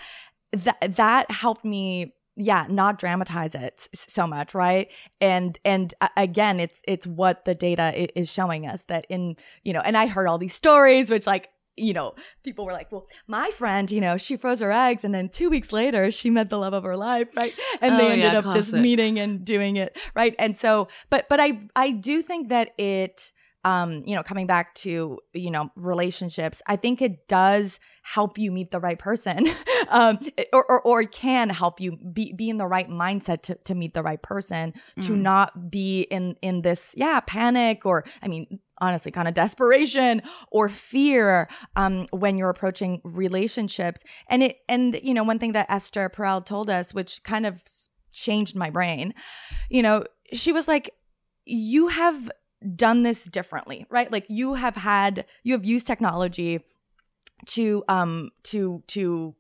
[0.52, 6.82] that that helped me yeah not dramatize it so much right and and again it's
[6.88, 10.38] it's what the data is showing us that in you know and i heard all
[10.38, 14.36] these stories which like you know people were like well my friend you know she
[14.36, 17.30] froze her eggs and then two weeks later she met the love of her life
[17.36, 18.62] right and oh, they ended yeah, up classic.
[18.62, 22.72] just meeting and doing it right and so but but i i do think that
[22.78, 23.32] it
[23.64, 28.52] um, you know, coming back to, you know, relationships, I think it does help you
[28.52, 29.48] meet the right person,
[29.90, 30.20] um,
[30.52, 33.94] or, or, or can help you be, be in the right mindset to, to meet
[33.94, 35.06] the right person, mm.
[35.06, 40.22] to not be in, in this, yeah, panic or, I mean, honestly, kind of desperation
[40.52, 44.04] or fear, um, when you're approaching relationships.
[44.28, 47.62] And it, and, you know, one thing that Esther Perel told us, which kind of
[48.12, 49.14] changed my brain,
[49.70, 50.90] you know, she was like,
[51.46, 52.30] you have
[52.76, 54.12] done this differently, right?
[54.12, 56.64] Like you have had you have used technology
[57.48, 59.36] to um to to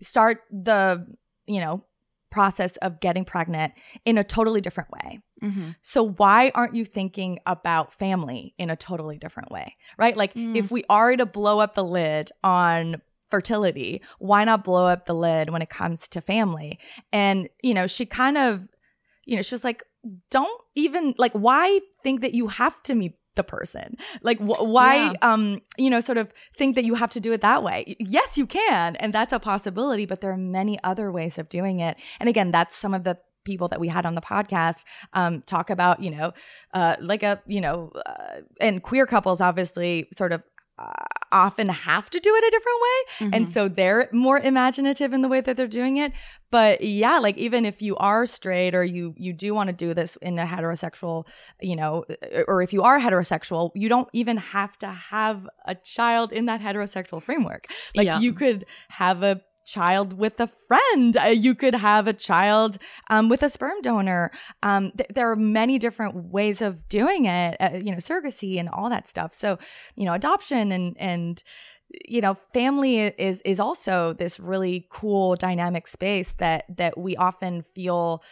[0.00, 1.06] start the,
[1.46, 1.84] you know,
[2.30, 3.72] process of getting pregnant
[4.04, 5.20] in a totally different way.
[5.42, 5.70] Mm-hmm.
[5.82, 9.76] So why aren't you thinking about family in a totally different way?
[9.98, 10.16] Right?
[10.16, 10.56] Like mm.
[10.56, 15.14] if we are to blow up the lid on fertility, why not blow up the
[15.14, 16.78] lid when it comes to family?
[17.12, 18.68] And you know, she kind of
[19.24, 19.84] you know, she was like,
[20.30, 23.96] don't even like why think that you have to meet the person.
[24.22, 25.12] Like wh- why yeah.
[25.22, 26.26] um you know sort of
[26.58, 27.96] think that you have to do it that way?
[27.98, 31.80] Yes you can and that's a possibility but there are many other ways of doing
[31.80, 31.96] it.
[32.20, 35.70] And again that's some of the people that we had on the podcast um, talk
[35.70, 36.32] about you know
[36.74, 40.42] uh, like a you know uh, and queer couples obviously sort of
[41.32, 43.26] often have to do it a different way.
[43.26, 43.34] Mm-hmm.
[43.34, 46.12] And so they're more imaginative in the way that they're doing it.
[46.50, 49.94] But yeah, like even if you are straight or you you do want to do
[49.94, 51.26] this in a heterosexual,
[51.60, 52.04] you know,
[52.48, 56.60] or if you are heterosexual, you don't even have to have a child in that
[56.60, 57.66] heterosexual framework.
[57.94, 58.18] Like yeah.
[58.18, 61.16] you could have a child with a friend.
[61.16, 64.30] Uh, you could have a child um, with a sperm donor.
[64.62, 67.56] Um, th- there are many different ways of doing it.
[67.60, 69.34] Uh, you know, surrogacy and all that stuff.
[69.34, 69.58] So,
[69.94, 71.42] you know, adoption and and
[72.08, 77.64] you know family is is also this really cool dynamic space that that we often
[77.74, 78.22] feel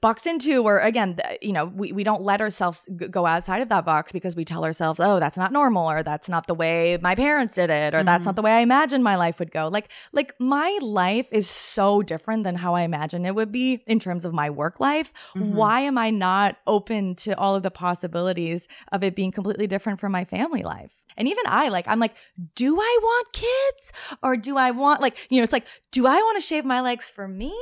[0.00, 3.84] boxed into or again you know we, we don't let ourselves go outside of that
[3.84, 7.14] box because we tell ourselves oh that's not normal or that's not the way my
[7.14, 8.06] parents did it or mm-hmm.
[8.06, 11.48] that's not the way i imagined my life would go like like my life is
[11.48, 15.12] so different than how i imagine it would be in terms of my work life
[15.36, 15.54] mm-hmm.
[15.54, 19.98] why am i not open to all of the possibilities of it being completely different
[20.00, 22.14] from my family life and even I, like, I'm like,
[22.54, 24.18] do I want kids?
[24.22, 26.80] Or do I want, like, you know, it's like, do I want to shave my
[26.80, 27.54] legs for me?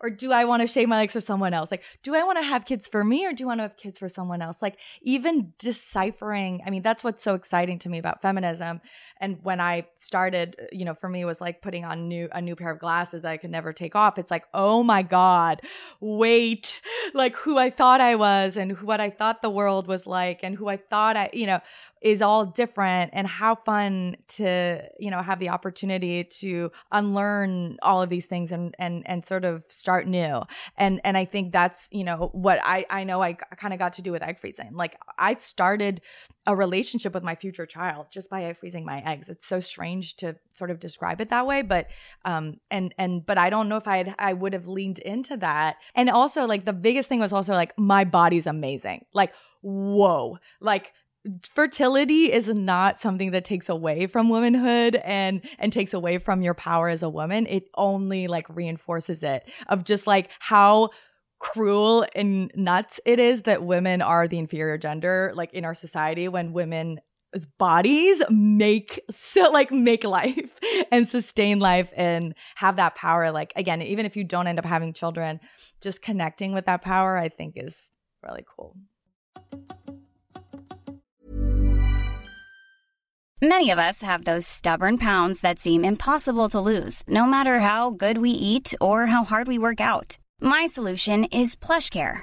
[0.00, 1.70] Or do I want to shave my legs for someone else?
[1.70, 3.76] Like, do I want to have kids for me or do I want to have
[3.76, 4.62] kids for someone else?
[4.62, 8.80] Like, even deciphering, I mean, that's what's so exciting to me about feminism.
[9.20, 12.28] And when I started, uh, you know, for me, it was like putting on new,
[12.32, 14.18] a new pair of glasses that I could never take off.
[14.18, 15.62] It's like, oh my God,
[16.00, 16.80] wait,
[17.14, 20.54] like who I thought I was and what I thought the world was like and
[20.54, 21.60] who I thought I, you know,
[22.00, 23.10] is all different.
[23.12, 28.52] And how fun to you know have the opportunity to unlearn all of these things
[28.52, 30.42] and and and sort of start new.
[30.76, 33.94] And and i think that's you know what i i know i kind of got
[33.94, 34.70] to do with egg freezing.
[34.72, 36.00] Like i started
[36.46, 39.28] a relationship with my future child just by egg freezing my eggs.
[39.28, 41.86] It's so strange to sort of describe it that way but
[42.24, 45.76] um and and but i don't know if i i would have leaned into that.
[45.94, 49.04] And also like the biggest thing was also like my body's amazing.
[49.12, 50.38] Like whoa.
[50.60, 50.92] Like
[51.42, 56.54] fertility is not something that takes away from womanhood and and takes away from your
[56.54, 57.46] power as a woman.
[57.46, 60.90] It only like reinforces it of just like how
[61.38, 66.26] cruel and nuts it is that women are the inferior gender like in our society
[66.26, 67.00] when women
[67.58, 70.58] bodies make so like make life
[70.92, 74.64] and sustain life and have that power like again even if you don't end up
[74.64, 75.38] having children
[75.80, 78.76] just connecting with that power i think is really cool
[83.40, 87.90] Many of us have those stubborn pounds that seem impossible to lose, no matter how
[87.90, 90.18] good we eat or how hard we work out.
[90.40, 92.22] My solution is PlushCare.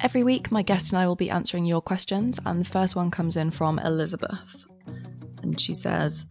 [0.00, 3.10] Every week, my guest and I will be answering your questions, and the first one
[3.10, 4.66] comes in from Elizabeth.
[5.42, 6.26] And she says,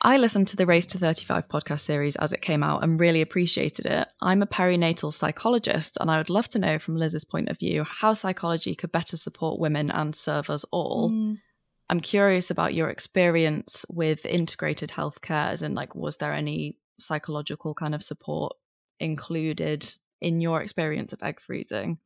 [0.00, 3.20] I listened to the Race to 35 podcast series as it came out and really
[3.20, 4.08] appreciated it.
[4.22, 7.84] I'm a perinatal psychologist, and I would love to know from Liz's point of view
[7.84, 11.10] how psychology could better support women and serve us all.
[11.10, 11.38] Mm.
[11.90, 17.74] I'm curious about your experience with integrated healthcare, as in, like, was there any psychological
[17.74, 18.54] kind of support
[19.00, 21.98] included in your experience of egg freezing?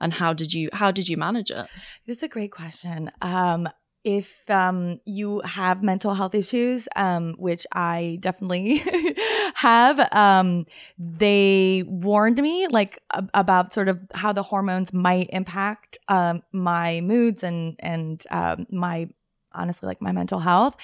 [0.00, 1.66] And how did you how did you manage it?
[2.06, 3.10] This is a great question.
[3.20, 3.68] Um,
[4.04, 8.80] if um, you have mental health issues, um, which I definitely
[9.54, 10.66] have, um,
[10.98, 17.00] they warned me like ab- about sort of how the hormones might impact um, my
[17.00, 19.08] moods and and um, my
[19.52, 20.76] honestly like my mental health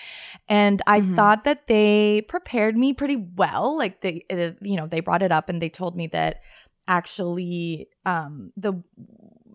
[0.48, 1.14] and i Mhm.
[1.14, 5.30] thought that they prepared me pretty well like they uh, you know they brought it
[5.30, 6.40] up and they told me that
[6.86, 8.74] actually um the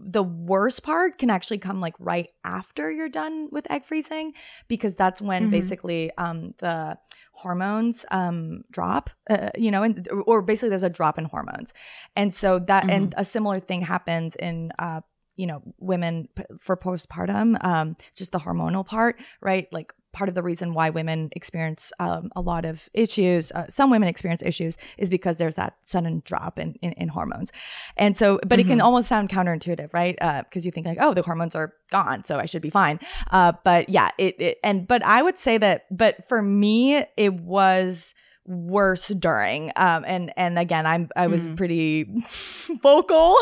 [0.01, 4.34] the worst part can actually come like right after you're done with egg freezing
[4.67, 5.51] because that's when Mhm.
[5.51, 6.97] basically um the
[7.34, 11.73] hormones um drop uh, you know and or basically there's a drop in hormones.
[12.15, 15.01] And so that and a similar thing happens in uh
[15.36, 19.67] you know women p- for postpartum um just the hormonal part right?
[19.71, 23.89] Like part of the reason why women experience um, a lot of issues uh, some
[23.91, 27.51] women experience issues is because there's that sudden drop in, in, in hormones.
[27.97, 28.84] And so but it can Mhm.
[28.84, 30.18] almost sound counterintuitive right?
[30.45, 32.99] Because you think like oh the hormones are gone so i should be fine.
[33.32, 37.34] Uh, but yeah it, it and but i would say that but for me it
[37.34, 38.14] was
[38.49, 41.55] worse during um and and again i'm i was Mhm.
[41.55, 42.03] pretty
[42.81, 43.37] vocal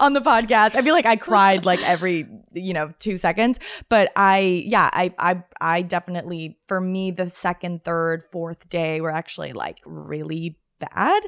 [0.00, 3.58] on the podcast i feel like i cried like every you know two seconds
[3.88, 9.10] but i yeah i i i definitely for me the second third fourth day were
[9.10, 11.22] actually like really bad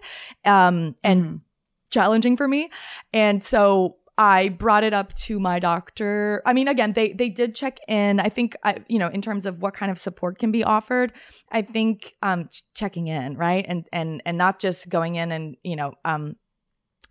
[0.45, 1.41] um and Mhm.
[1.91, 2.71] challenging for me.
[3.13, 6.43] And so I brought it up to my doctor.
[6.45, 8.21] I mean, again, they they did check in.
[8.21, 11.13] I think I, you know, in terms of what kind of support can be offered,
[11.51, 13.65] I think um ch- checking in, right?
[13.67, 16.37] And and and not just going in and, you know, um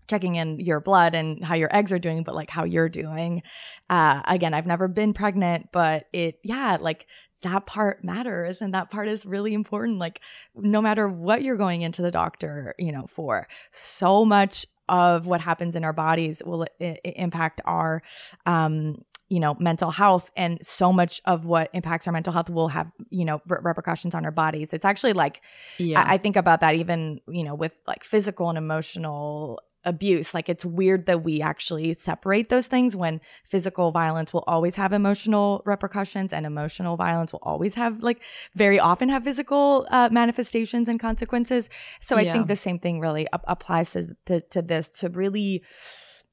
[0.08, 3.42] checking in your blood and how your eggs are doing, but like how you're doing.
[3.90, 7.08] Uh again, I've never been pregnant, but it yeah, like
[7.42, 10.22] that part matters and that part is really important like
[10.56, 15.42] no matter what you're going into the doctor you know for so much of what
[15.42, 18.04] happens in our bodies will i- impact our
[18.46, 22.68] um you know mental health and so much of what impacts our mental health will
[22.68, 25.42] have you know re- repercussions on our bodies it's actually like
[25.80, 26.02] Yeah.
[26.02, 30.48] I, I think about that even you know with like physical and emotional abuse like
[30.48, 35.64] it's weird that we actually separate those things when physical violence will always have emotional
[35.66, 38.22] repercussions and emotional violence will always have like
[38.56, 41.70] very often have physical uh, manifestations and consequences
[42.00, 42.34] so i Yeah.
[42.34, 45.64] think the same thing really ap- applies to, to to this to really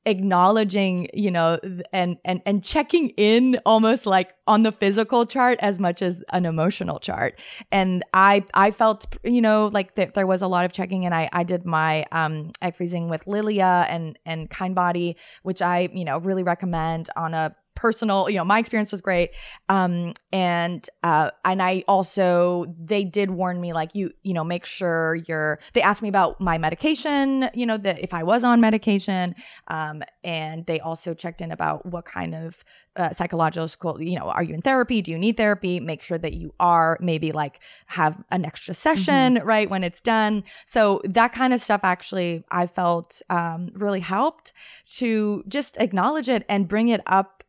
[0.07, 1.59] acknowledging you know
[1.93, 6.47] and and and checking in almost like on the physical chart as much as an
[6.47, 7.39] emotional chart.
[7.71, 11.15] And i i felt you know like that there was a lot of checking and
[11.15, 16.05] i i did my um egg freezing with lilia and and Kindbody which i you
[16.05, 19.31] know really recommend on a personal you know my experience was great.
[19.68, 24.66] Um and uh and i also they did warn me like you you know make
[24.66, 28.61] sure you're they asked me about my medication you know that if i was on
[28.61, 29.35] medication
[29.68, 32.62] um and they also checked in about what kind of
[32.97, 35.01] uh, psychological you know are you in therapy?
[35.01, 35.79] Do you need therapy?
[35.79, 40.43] Make sure that you are maybe like have an extra session right when it's done.
[40.66, 44.53] So that kind of stuff actually i felt um really helped
[44.97, 47.45] to just acknowledge it and bring it up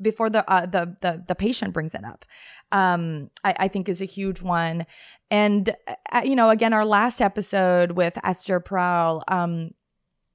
[0.00, 2.24] before the uh, the the the patient brings it up.
[2.70, 4.86] Um I, I think is a huge one.
[5.30, 5.74] And
[6.12, 9.72] uh, you know again our last episode with esther Perel um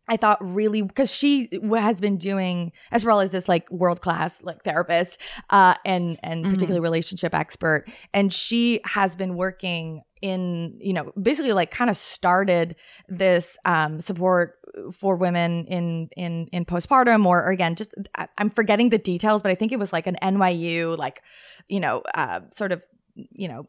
[0.07, 4.41] I thought really because she has been doing as well as this like world class
[4.43, 5.17] like therapist
[5.49, 6.49] uh, and and Mhm.
[6.51, 11.97] particularly relationship expert, and she has been working in you know basically like kind of
[11.97, 12.75] started
[13.07, 14.55] this um, support
[14.93, 19.41] for women in in in postpartum or, or again just I, I'm forgetting the details,
[19.41, 21.21] but I think it was like an NYU like
[21.67, 22.81] you know uh, sort of
[23.15, 23.67] you know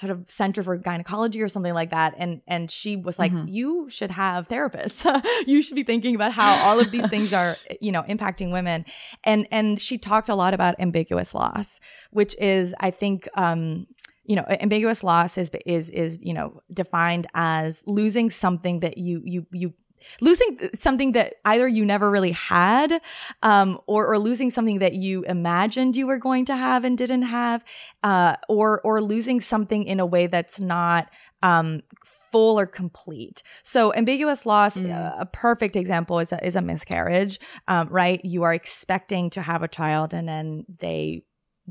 [0.00, 2.14] sort of center for gynecology or something like that.
[2.16, 3.46] And and she was like Mhm.
[3.58, 5.00] you should have therapists.
[5.46, 7.52] You should be thinking about how all of these things are
[7.86, 8.84] you know impacting women.
[9.24, 11.80] And and she talked a lot about ambiguous loss
[12.18, 13.86] which is i think um
[14.24, 16.48] you know ambiguous loss is is is you know
[16.82, 19.72] defined as losing something that you you you
[20.20, 23.00] losing something that either you never really had
[23.42, 27.22] um, or, or losing something that you imagined you were going to have and didn't
[27.22, 27.64] have
[28.02, 31.08] uh, or or losing something in a way that's not
[31.42, 33.42] um, full or complete.
[33.62, 34.92] So ambiguous loss, Mm.
[34.94, 38.24] uh, a perfect example is a, is a miscarriage, um, right?
[38.24, 41.22] You are expecting to have a child and then they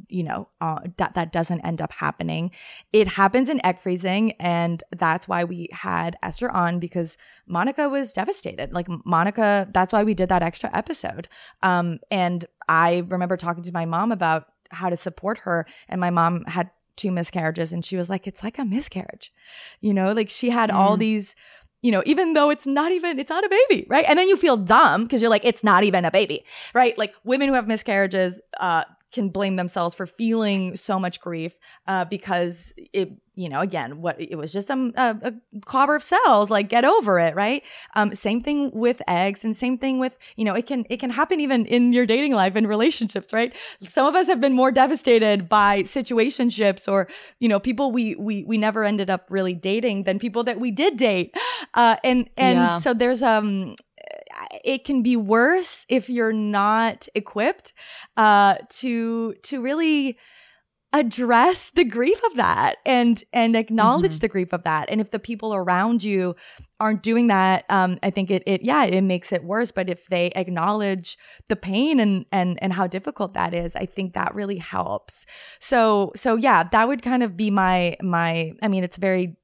[0.08, 2.52] you know uh, that that doesn't end up happening.
[2.94, 8.14] It happens in egg freezing and that's why we had esther on because monica was
[8.14, 8.72] devastated.
[8.74, 11.28] Like monica that's why we did that extra episode.
[11.64, 16.10] Um and i remember talking to my mom about how to support her and my
[16.12, 19.32] mom had two miscarriages and she was like it's like a miscarriage.
[19.82, 21.00] You know like she had all Mm.
[21.00, 21.36] these
[21.82, 24.06] you know even though it's not even it's not a baby right?
[24.08, 26.44] And then you feel dumb because you're like it's not even a baby
[26.74, 26.98] right?
[26.98, 31.54] Like women who have miscarriages uh can blame themselves for feeling so much grief
[31.88, 35.34] uh, because it, you know, again, what it was just some uh, a
[35.66, 36.50] clobber of cells.
[36.50, 37.64] Like, get over it, right?
[37.96, 41.10] Um, same thing with eggs, and same thing with you know, it can it can
[41.10, 43.56] happen even in your dating life and relationships, right?
[43.88, 47.08] Some of us have been more devastated by situationships or
[47.40, 50.70] you know, people we we we never ended up really dating than people that we
[50.72, 51.34] did date,
[51.74, 52.70] uh, and and Yeah.
[52.80, 53.76] so there's um
[54.64, 57.74] it can be worse if you're not equipped
[58.18, 60.18] uh to to really
[60.92, 64.22] address the grief of that and and acknowledge Mhm.
[64.22, 64.90] the grief of that.
[64.90, 66.36] And if the people around you
[66.80, 69.70] aren't doing that um i think it it yeah it makes it worse.
[69.72, 71.16] But if they acknowledge
[71.48, 75.28] the pain and and and how difficult that is i think that really helps.
[75.60, 79.36] So so yeah that would kind of be my my i mean it's very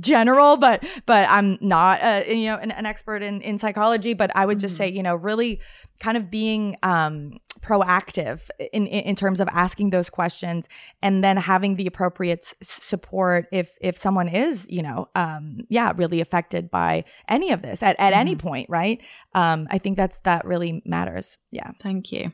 [0.00, 4.30] general but but i'm not uh, you know an, an expert in in psychology but
[4.36, 4.78] i would just Mhm.
[4.78, 5.58] say you know really
[6.00, 10.68] kind of being um proactive in, in terms of asking those questions
[11.02, 15.92] and then having the appropriate s- support if if someone is you know um yeah
[15.96, 18.38] really affected by any of this at, at any Mhm.
[18.38, 19.00] point right
[19.34, 22.32] um i think that's that really matters yeah Thank you.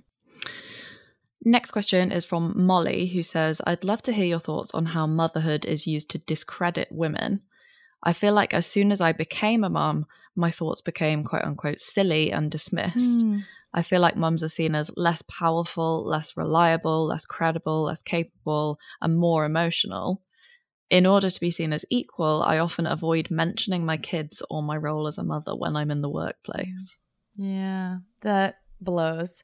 [1.47, 5.07] Next question is from Molly, who says, I'd love to hear your thoughts on how
[5.07, 7.41] motherhood is used to discredit women.
[8.03, 11.79] I feel like as soon as I became a mum, my thoughts became quote unquote
[11.79, 13.21] silly and dismissed.
[13.21, 13.39] Hmm.
[13.73, 18.81] I feel like mums are seen as less powerful, less reliable, less credible, less capable,
[19.01, 20.23] and more emotional.
[20.91, 24.77] In order to be seen as equal, I often avoid mentioning my kids or my
[24.77, 26.97] role as a mother when I'm in the workplace.
[27.37, 29.43] Yeah, that blows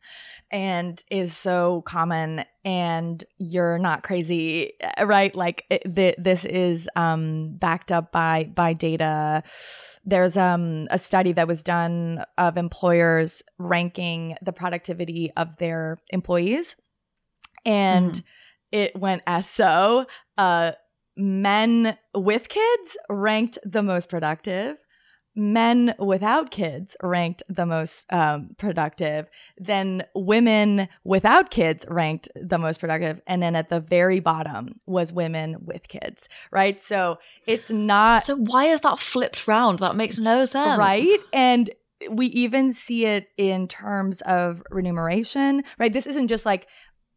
[0.51, 6.89] and is so common and you're not crazy uh, right like it, th- this is
[6.97, 9.43] um backed up by by data
[10.05, 16.77] there's um a study that was done of employers ranking the productivity of their employees
[17.65, 18.23] and Mhm.
[18.73, 20.07] it went as so
[20.39, 20.73] uh
[21.17, 24.77] men with kids ranked the most productive
[25.35, 29.29] men without kids ranked the most um, productive
[29.59, 35.13] then women without kids ranked the most productive and then at the very bottom was
[35.13, 39.79] women with kids right so it's not So why is that flipped round?
[39.79, 40.79] That makes no sense.
[40.79, 41.71] right and
[42.11, 46.67] we even see it in terms of remuneration right this isn't just like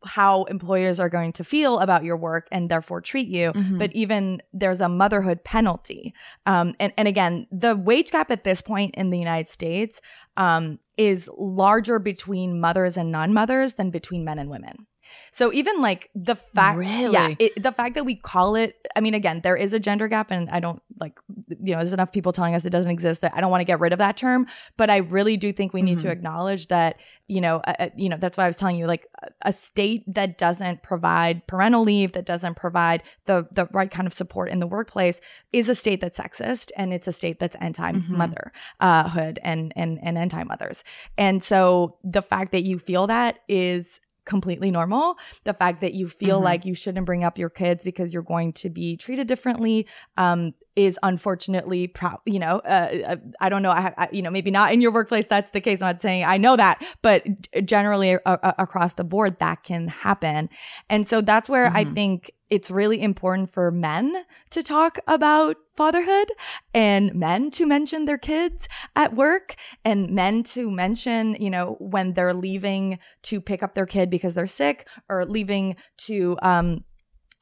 [0.06, 3.52] how employers are going to feel about your work and therefore treat you.
[3.54, 3.80] Mhm.
[3.80, 6.14] but even there's a motherhood penalty.
[6.46, 10.02] Um, and, and again the wage gap at this point in the united states
[10.38, 14.88] um, is larger between mothers and non-mothers than between men and women
[15.32, 17.12] so even like the fact Really?
[17.14, 20.08] yeah it, the fact that we call it i mean again there is a gender
[20.08, 21.18] gap and i don't like
[21.50, 23.66] you know there's enough people telling us it doesn't exist that i don't want to
[23.66, 24.46] get rid of that term
[24.78, 26.12] but i really do think we need to Mhm.
[26.12, 26.98] acknowledge that
[27.28, 29.08] you know uh, uh, you know that's why i was telling you like
[29.42, 34.14] a- state that doesn't provide parental leave that doesn't provide the the right kind of
[34.14, 35.20] support in the workplace
[35.52, 40.00] is a state that's sexist and it's a state that's anti-mother uh, hood and and
[40.04, 40.84] and anti-mothers
[41.18, 46.08] and so the fact that you feel that is completely normal the fact that you
[46.08, 46.44] feel Mhm.
[46.44, 50.54] like you shouldn't bring up your kids because you're going to be treated differently um,
[50.76, 54.52] is unfortunately pro- you know uh, uh, i don't know I, I, you know maybe
[54.52, 57.24] not in your workplace that's the case i'm not saying i know that but
[57.66, 60.50] generally a- a- across the board that can happen
[60.90, 61.94] and so that's where i Mhm.
[61.94, 64.14] think it's really important for men
[64.52, 66.32] to talk about fatherhood
[66.74, 72.14] and men to mention their kids at work and men to mention you know when
[72.14, 76.84] they're leaving to pick up their kid because they're sick or leaving to um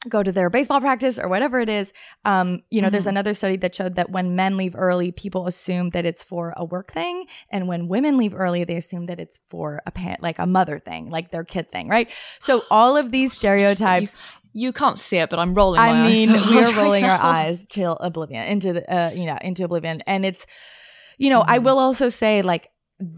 [0.09, 1.93] go to their baseball practice or whatever it is.
[2.25, 2.93] Um, you know, mm-hmm.
[2.93, 6.53] there's another study that showed that when men leave early, people assume that it's for
[6.57, 10.21] a work thing, and when women leave early, they assume that it's for a parent,
[10.21, 12.09] like a mother thing, like their kid thing, right?
[12.39, 14.13] So all of these stereotypes.
[14.53, 15.79] You, you can't see it, but I'm rolling.
[15.79, 19.63] I mean, we are rolling our eyes till oblivion, into the, uh, you know, into
[19.63, 20.45] oblivion, and it's,
[21.17, 21.49] you know, mm-hmm.
[21.49, 22.69] I will also say, like,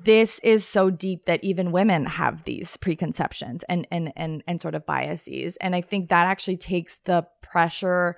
[0.03, 4.75] this is so deep that even women have these preconceptions and and and and sort
[4.75, 5.57] of biases.
[5.57, 8.17] And i think that actually takes the pressure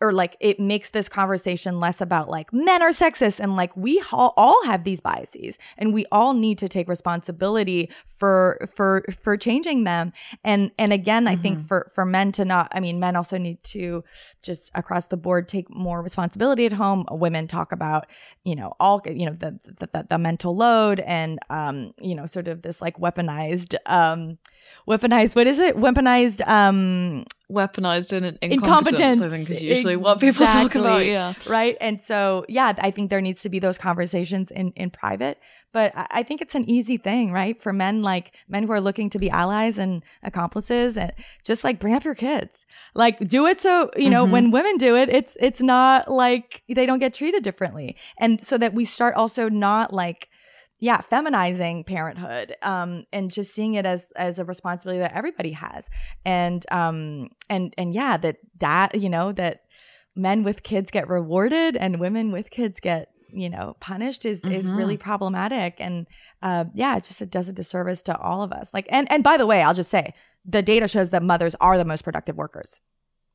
[0.00, 4.02] or like it makes this conversation less about like men are sexist and like we
[4.10, 9.84] all have these biases and we all need to take responsibility for for for changing
[9.84, 11.42] them and and again i mm-hmm.
[11.42, 14.02] think for for men to not i mean men also need to
[14.42, 18.06] just across the board take more responsibility at home women talk about
[18.44, 22.26] you know all you know the the, the, the mental load and um you know
[22.26, 24.38] sort of this like weaponized um
[24.88, 25.76] weaponized what is it?
[25.76, 29.96] Weaponized um weaponized and incompetence, i think is usually exactly.
[29.96, 31.34] what people talk about yeah.
[31.46, 31.76] right?
[31.80, 35.38] And so yeah i think there needs to be those conversations in in private
[35.72, 37.62] but i think it's an easy thing right?
[37.62, 41.12] For men like men who are looking to be allies and accomplices and
[41.44, 42.64] just like bring up your kids.
[42.94, 44.32] Like do it so you know mm-hmm.
[44.32, 47.96] when women do it it's it's not like they don't get treated differently.
[48.18, 50.28] And so that we start also not like
[50.84, 55.88] yeah feminizing parenthood um and just seeing it as as a responsibility that everybody has.
[56.26, 59.62] And um and and yeah that that you know that
[60.14, 64.54] men with kids get rewarded and women with kids get you know punished is mm-hmm.
[64.54, 65.76] is really problematic.
[65.78, 66.06] And
[66.42, 68.74] uh yeah it just it does a disservice to all of us.
[68.74, 70.12] Like and and by the way i'll just say
[70.44, 72.82] the data shows that mothers are the most productive workers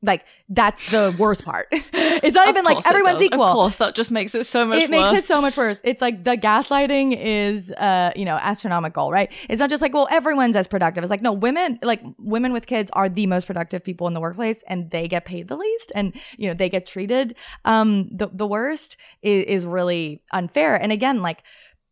[0.02, 1.68] like that's the worst part.
[1.72, 3.44] it's not of even like everyone's equal.
[3.44, 4.82] Of course, that just makes it so much.
[4.82, 5.12] It worse.
[5.12, 5.80] makes it so much worse.
[5.84, 9.30] It's like the gaslighting is, uh, you know, astronomical, right?
[9.48, 11.04] It's not just like, well, everyone's as productive.
[11.04, 14.20] It's like, no, women, like women with kids, are the most productive people in the
[14.20, 17.34] workplace, and they get paid the least, and you know, they get treated
[17.64, 20.76] um the the worst is, is really unfair.
[20.76, 21.42] And again, like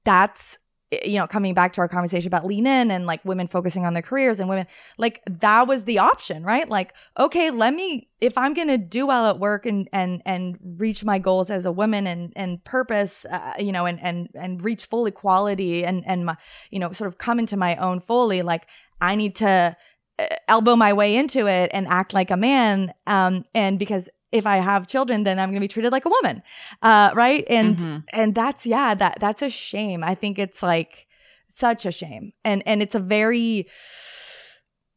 [0.05, 0.59] that's
[0.91, 3.93] you know, coming back to our conversation about lean in and like women focusing on
[3.93, 4.66] their careers and women,
[4.97, 6.68] like that was the option, right?
[6.68, 11.05] Like, okay, let me, if I'm to do well at work and, and, and reach
[11.05, 14.86] my goals as a woman and, and purpose, uh, you know, and, and, and reach
[14.86, 16.36] full equality and, and my,
[16.70, 18.66] you know, sort of come into my own fully, like
[19.01, 19.76] I need to
[20.18, 22.95] uh, elbow my way into it and act like a man.
[23.07, 26.11] Um, and because if I have children, then I'm going to be treated like a
[26.11, 26.43] woman.
[26.83, 27.45] Uh, right.
[27.49, 27.99] And, mm-hmm.
[28.11, 30.05] and that's, yeah, that, that's a shame.
[30.05, 31.07] I think it's like
[31.49, 32.33] such a shame.
[32.45, 33.68] And, and it's a very,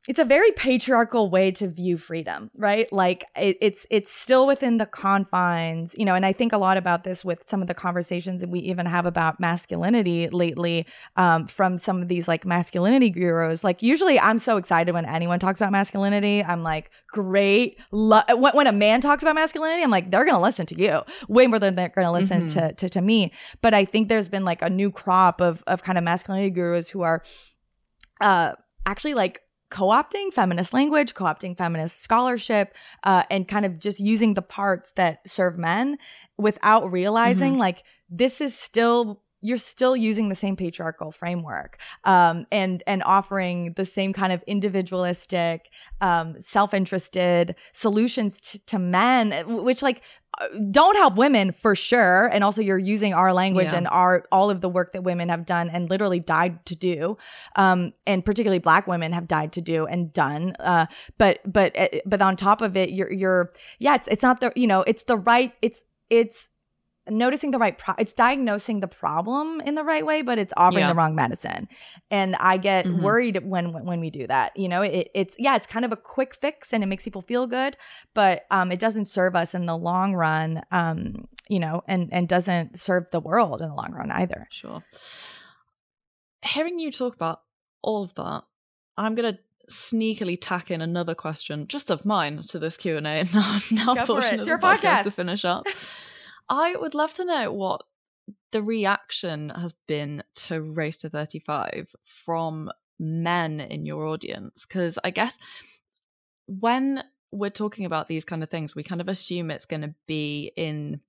[0.08, 2.92] it's a very patriarchal way to view freedom right?
[2.92, 6.78] Like it, it's it's still within the confines you know and i think a lot
[6.78, 10.86] about this with some of the conversations that we even have about masculinity lately
[11.18, 13.64] um, from some of these like masculinity gurus.
[13.64, 16.44] Like usually i'm so excited when anyone talks about masculinity.
[16.44, 20.42] I'm like great Lo- when, when, a man talks about masculinity i'm like they're gonna
[20.42, 21.02] listen to you.
[21.28, 22.60] Way more than they're gonna listen mm-hmm.
[22.60, 23.32] to, to to me.
[23.62, 26.90] But i think there's been like a new crop of of kind of masculinity gurus
[26.90, 27.24] who are
[28.20, 28.54] uh
[28.86, 29.42] actually like
[29.72, 35.20] co-opting feminist language co-opting feminist scholarship uh, and kind of just using the parts that
[35.28, 35.98] serve men
[36.38, 37.62] without realizing mm-hmm.
[37.62, 43.74] like this is still you're still using the same patriarchal framework um, and and offering
[43.76, 45.70] the same kind of individualistic
[46.00, 50.02] um, self-interested solutions t- to men which like
[50.40, 53.78] uh, don't help women for sure and also you're using our language yeah.
[53.78, 57.18] and our all of the work that women have done and literally died to do
[57.56, 60.86] um, and particularly black women have died to do and done uh,
[61.18, 64.54] but but uh, but on top of it you're you're yeah it's it's not the
[64.56, 66.50] you know it's the right it's it's
[67.12, 70.82] noticing the right pro- it's diagnosing the problem in the right way but it's offering
[70.82, 70.90] yeah.
[70.90, 71.68] the wrong medicine
[72.10, 73.04] and i get mm-hmm.
[73.04, 75.98] worried when when we do that you know it, it's yeah it's kind of a
[75.98, 77.76] quick fix and it makes people feel good
[78.14, 82.30] but um it doesn't serve us in the long run um you know and and
[82.30, 84.82] doesn't serve the world in the long run either sure
[86.44, 87.42] hearing you talk about
[87.82, 88.44] all of that
[88.98, 89.38] i'm gonna
[89.70, 94.40] sneakily tack in another question just of mine to this q&a now, now Go portion
[94.40, 94.46] it.
[94.46, 94.80] the podcast.
[94.80, 95.66] podcast to finish up
[96.52, 97.84] I would love to know what
[98.52, 104.66] the reaction has been to Race to 35 from men in your audience.
[104.66, 105.38] Because I guess
[106.48, 109.96] when we're talking about these kind of things, we kind of assume it's going to
[110.08, 111.00] be in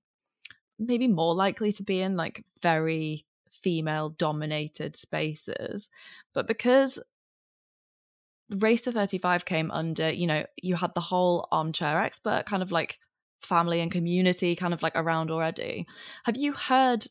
[0.79, 5.89] maybe more likely to be in like very female dominated spaces.
[6.33, 6.99] But because
[8.49, 12.71] Race to 35 came under, you know, you had the whole armchair expert kind of
[12.71, 12.99] like
[13.45, 15.85] family and community kind of like around already.
[16.23, 17.05] Have you heard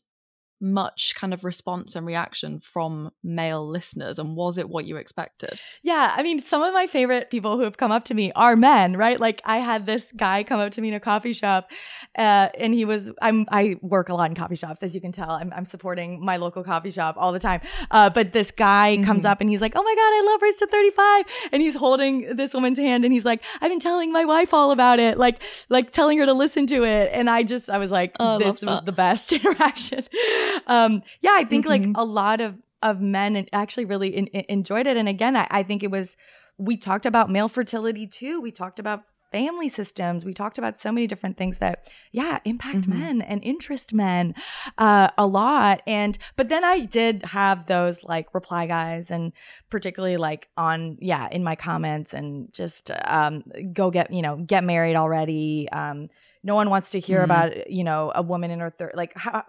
[0.63, 4.17] much kind of response and reaction from male listeners?
[4.17, 5.59] And was it what you expected?
[5.83, 8.55] Yeah, I mean, some of my favorite people who have come up to me are
[8.55, 9.19] men, right?
[9.19, 11.69] Like I had this guy come up to me in a coffee shop,
[12.17, 15.11] uh, and he was I'm I work a lot in coffee shops, as you can
[15.11, 15.31] tell.
[15.31, 17.61] I'm, I'm supporting my local coffee shop all the time.
[17.91, 19.03] Uh, but this guy mm-hmm.
[19.03, 21.75] comes up and he's like, "Oh my god, I love Race to 35," and he's
[21.75, 25.17] holding this woman's hand and he's like, "I've been telling my wife all about it,
[25.17, 28.39] like like telling her to listen to it." And I just I was like, oh,
[28.39, 30.03] "This was the best interaction."
[30.67, 31.91] Um, yeah, I think mm-hmm.
[31.91, 34.97] like a lot of of men actually really in, in, enjoyed it.
[34.97, 36.17] And again, I, I think it was
[36.57, 38.41] we talked about male fertility too.
[38.41, 40.23] We talked about family systems.
[40.23, 42.99] We talked about so many different things that, yeah, impact mm-hmm.
[42.99, 44.35] men and interest men
[44.77, 45.81] uh, a lot.
[45.87, 49.33] And, but then I did have those like reply guys and
[49.71, 53.43] particularly like on, yeah, in my comments and just um,
[53.73, 55.67] go get, you know, get married already.
[55.71, 56.09] Um,
[56.43, 57.31] no one wants to hear mm-hmm.
[57.31, 59.43] about you know a woman in her third like how,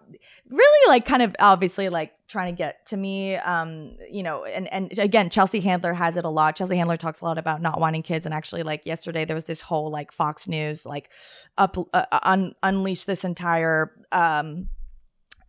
[0.48, 4.72] really like kind of obviously like trying to get to me um you know and
[4.72, 7.80] and again chelsea handler has it a lot chelsea handler talks a lot about not
[7.80, 11.10] wanting kids and actually like yesterday there was this whole like fox news like
[11.58, 14.68] up uh, un- unleash this entire um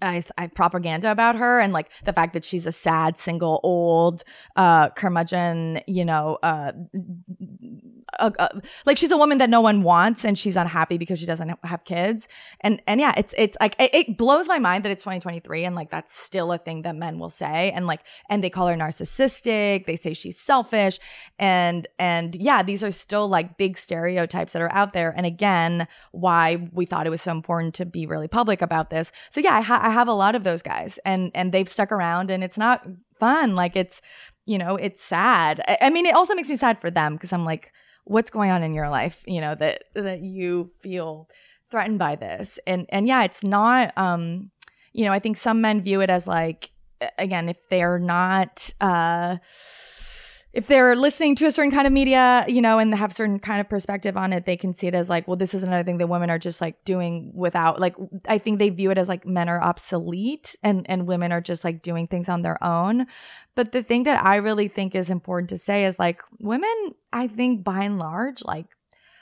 [0.02, 4.24] I, I, propaganda about her and like the fact that she's a sad single old
[4.56, 6.74] uh curmudgeon you know uh,
[8.20, 8.48] uh, uh,
[8.86, 11.84] like she's a woman that no one wants and she's unhappy because she doesn't have
[11.86, 12.28] kids
[12.62, 15.76] and and yeah it's it's like it, it blows my mind that it's 2023 and
[15.76, 18.76] like that's still a thing that men will say and like and they call her
[18.76, 21.00] narcissistic they say she's selfish
[21.40, 25.88] and and yeah these are still like big stereotypes that are out there and again
[26.12, 29.56] why we thought it was so important to be really public about this so yeah
[29.56, 32.44] I ha- I have a lot of those guys and and they've stuck around and
[32.44, 32.86] it's not
[33.20, 33.56] fun.
[33.56, 34.02] Like it's,
[34.46, 35.62] you know, it's sad.
[35.68, 37.72] I, I mean, it also makes me sad for them because I'm like,
[38.06, 41.30] what's going on in your life, you know, that that you feel
[41.70, 42.60] threatened by this.
[42.66, 44.52] And and yeah, it's not um,
[44.94, 46.72] you know, I think some men view it as like
[47.18, 49.38] again, if they're not uh
[50.56, 53.60] if they're listening to a certain kind of media, you know, and have certain kind
[53.60, 55.98] of perspective on it, they can see it as like, well, this is another thing
[55.98, 57.94] that women are just like doing without like
[58.30, 61.66] I think they view it as like men are obsolete and and women are just
[61.66, 63.06] like doing things on their own.
[63.54, 67.28] But the thing that I really think is important to say is like women, I
[67.28, 68.68] think by and large, like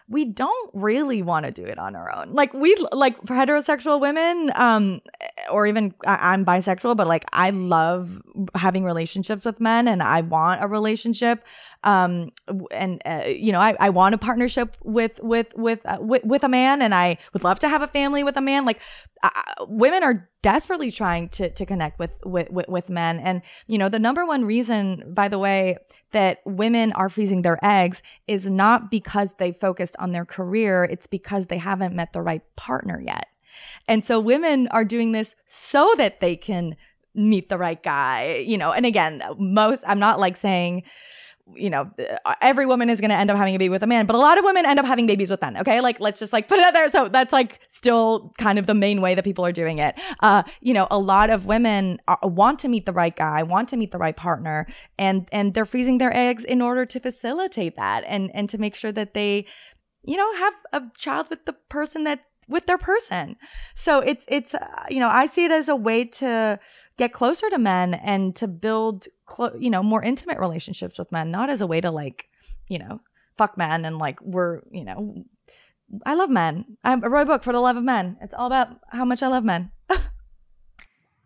[0.08, 2.34] we don't really want to do it on our own.
[2.34, 5.02] Like we like for heterosexual women, um,
[5.50, 8.22] or even I, am bisexual, but like I love
[8.56, 11.44] having relationships with men, and I want a relationship.
[11.84, 12.32] Um,
[12.72, 16.44] and uh, you know, I, I want a partnership with with with, uh, with with
[16.44, 18.66] a man, and I would love to have a family with a man.
[18.66, 18.80] Like
[19.24, 19.30] uh,
[19.68, 24.00] women are desperately trying to to connect with with with men, and you know, the
[24.00, 25.78] number one reason, by the way,
[26.14, 31.08] that women are freezing their eggs is not because they focused on their career, it's
[31.08, 33.28] because they haven't met the right partner yet.
[33.88, 36.76] And so women are doing this so that they can
[37.16, 38.72] meet the right guy, you know.
[38.72, 40.84] And again, most I'm not like saying
[41.56, 41.92] you know,
[42.26, 44.16] uh, every woman is going to end up having a baby with a man, but
[44.16, 45.58] a lot of women end up having babies with men.
[45.58, 45.82] Okay.
[45.82, 46.88] Like, let's just like put it out there.
[46.88, 50.00] So that's like still kind of the main way that people are doing it.
[50.22, 53.70] Uh, you know, a lot of women are, want to meet the right guy, want
[53.70, 57.76] to meet the right partner, and, and they're freezing their eggs in order to facilitate
[57.76, 59.46] that and, and to make sure that they,
[60.04, 63.36] you know, have a child with the person that with their person.
[63.76, 66.60] So it's it's uh, you know I see it as a way to
[66.98, 71.32] get closer to men and to build clo- you know more intimate relationships with men,
[71.32, 72.28] not as a way to like
[72.68, 73.02] you know
[73.38, 75.24] fuck men and like we're you know
[76.06, 76.78] I love men.
[76.84, 78.18] I wrote a book for the love of men.
[78.22, 79.72] It's all about how much I love men.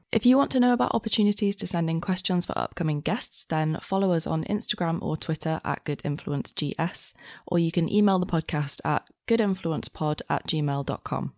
[0.09, 3.77] If you want to know about opportunities to send in questions for upcoming guests, then
[3.81, 7.13] follow us on Instagram or Twitter at GoodInfluenceGS,
[7.45, 11.33] or you can email the podcast at goodinfluencepod at gmail.com.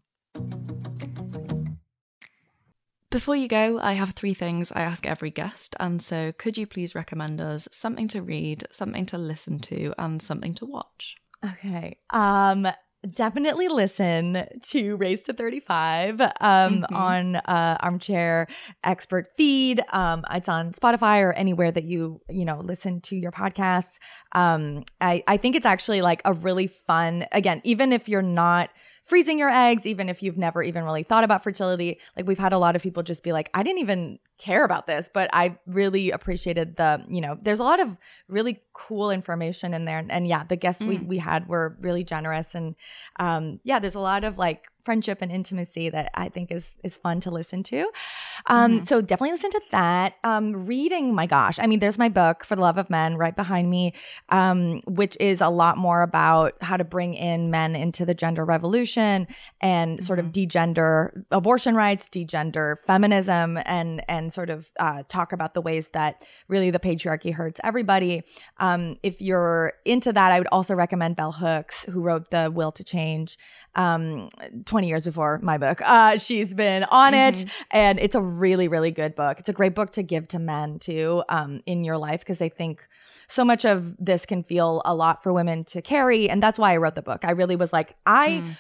[3.09, 6.67] Before you go, I have three things I ask every guest, and so could you
[6.67, 11.15] please recommend us something to read, something to listen to, and something to watch?
[11.43, 11.97] Okay.
[12.11, 12.67] Um
[13.11, 16.95] definitely listen to Race to 35 um, mm-hmm.
[16.95, 18.47] on uh, Armchair
[18.83, 19.81] Expert feed.
[19.91, 23.99] Um, it's on Spotify or anywhere that you, you know, listen to your podcasts.
[24.33, 28.69] Um, I, I think it's actually like a really fun, again, even if you're not–
[29.09, 31.99] freezing your eggs, even if you've never even really thought about fertility.
[32.15, 34.85] Like we've had a lot of people just be like, I didn't even care about
[34.85, 37.97] this, but I really appreciated the, you know, there's a lot of
[38.27, 39.97] really cool information in there.
[39.97, 40.89] And, and yeah, the guests mm.
[40.89, 42.53] we, we had were really generous.
[42.53, 42.75] And
[43.19, 46.97] um, yeah, there's a lot of like friendship and intimacy that I think is is
[46.97, 47.91] fun to listen to.
[48.47, 48.83] Um, mm-hmm.
[48.83, 50.15] So definitely listen to that.
[50.23, 53.35] Um, reading, my gosh, I mean, there's my book for the love of men right
[53.35, 53.93] behind me,
[54.29, 58.45] um, which is a lot more about how to bring in men into the gender
[58.45, 59.27] revolution
[59.61, 60.05] and mm-hmm.
[60.05, 60.41] sort of mm-hmm.
[60.41, 66.25] degender abortion rights, degender feminism, and and sort of uh, talk about the ways that
[66.47, 68.23] really the patriarchy hurts everybody.
[68.57, 72.71] Um, if you're into that, I would also recommend Bell Hooks, who wrote the Will
[72.71, 73.37] to Change
[73.75, 74.29] um,
[74.69, 75.81] 20 years before my book.
[75.83, 77.41] Uh, she's been on mm-hmm.
[77.41, 79.39] it, and it's a really, really good book.
[79.39, 82.49] It's a great book to give to men too um, in your life because I
[82.49, 82.87] think
[83.27, 86.29] so much of this can feel a lot for women to carry.
[86.29, 87.25] And that's why I wrote the book.
[87.25, 88.29] I really was like, I.
[88.29, 88.55] Mm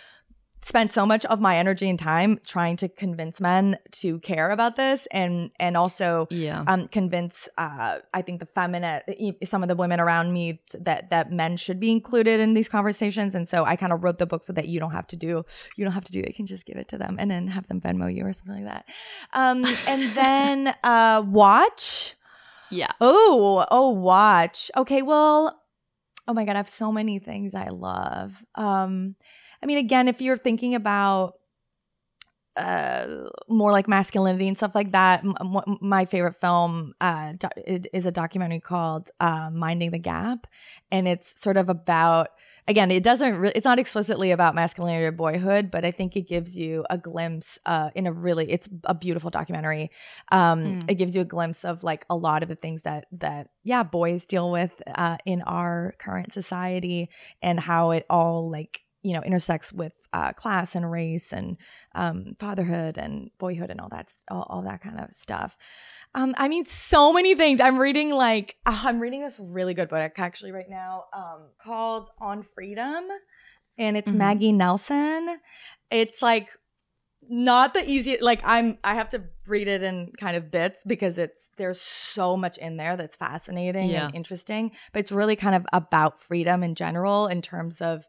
[0.61, 4.75] spent so much of my energy and time trying to convince men to care about
[4.75, 6.63] this and and also yeah.
[6.67, 9.01] um convince uh I think the feminine
[9.45, 13.35] some of the women around me that that men should be included in these conversations.
[13.35, 15.45] And so I kind of wrote the book so that you don't have to do
[15.75, 17.47] you don't have to do it you can just give it to them and then
[17.47, 18.85] have them Venmo you or something like that.
[19.33, 22.15] Um and then uh watch?
[22.69, 22.91] Yeah.
[22.99, 24.69] Oh oh watch.
[24.75, 25.61] Okay well
[26.27, 28.43] oh my god I have so many things I love.
[28.55, 29.15] Um
[29.61, 31.35] I mean, again, if you're thinking about
[32.59, 35.23] uh, more like masculinity and stuff like that.
[35.23, 40.45] M- my favorite film uh, do- is a documentary called uh, "Minding the Gap,"
[40.91, 42.29] and it's sort of about.
[42.67, 43.35] Again, it doesn't.
[43.35, 46.97] Re- it's not explicitly about masculinity or boyhood, but I think it gives you a
[46.97, 48.51] glimpse uh, in a really.
[48.51, 49.89] It's a beautiful documentary.
[50.31, 50.91] Um, mm.
[50.91, 53.83] It gives you a glimpse of like a lot of the things that that yeah
[53.83, 57.09] boys deal with uh, in our current society
[57.41, 61.57] and how it all like you know intersects with uh, class and race and
[61.95, 65.55] um, fatherhood and boyhood and all that all, all that kind of stuff.
[66.15, 67.61] Um, i mean so many things.
[67.61, 72.09] I'm reading like uh, i'm reading this really good book actually right now um, called
[72.19, 73.05] on freedom
[73.77, 74.17] and it's mm-hmm.
[74.17, 75.39] maggie nelson.
[75.91, 76.49] It's like
[77.29, 81.17] not the easiest like i'm i have to read it in kind of bits because
[81.17, 84.05] it's there's so much in there that's fascinating yeah.
[84.05, 88.05] and interesting but it's really kind of about freedom in general in terms of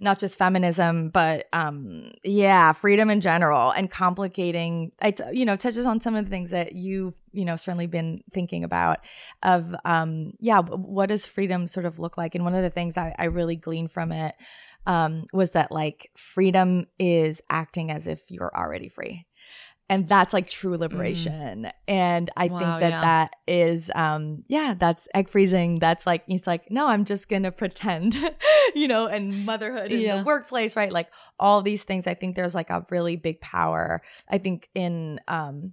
[0.00, 5.86] not just feminism but um yeah freedom in general and complicating it you know touches
[5.86, 8.98] on some of the things that you've you know certainly been thinking about
[9.42, 12.96] of um yeah what does freedom sort of look like and one of the things
[12.96, 14.34] i, I really glean from it
[14.86, 19.26] um, was that like freedom is acting as if you're already free
[19.88, 21.72] and that's like true liberation mm.
[21.86, 23.00] and i wow, think that yeah.
[23.00, 27.52] that is um yeah that's egg freezing that's like he's like no i'm just gonna
[27.52, 28.16] pretend
[28.74, 30.18] you know and motherhood in yeah.
[30.18, 31.08] the workplace right like
[31.38, 35.72] all these things i think there's like a really big power i think in um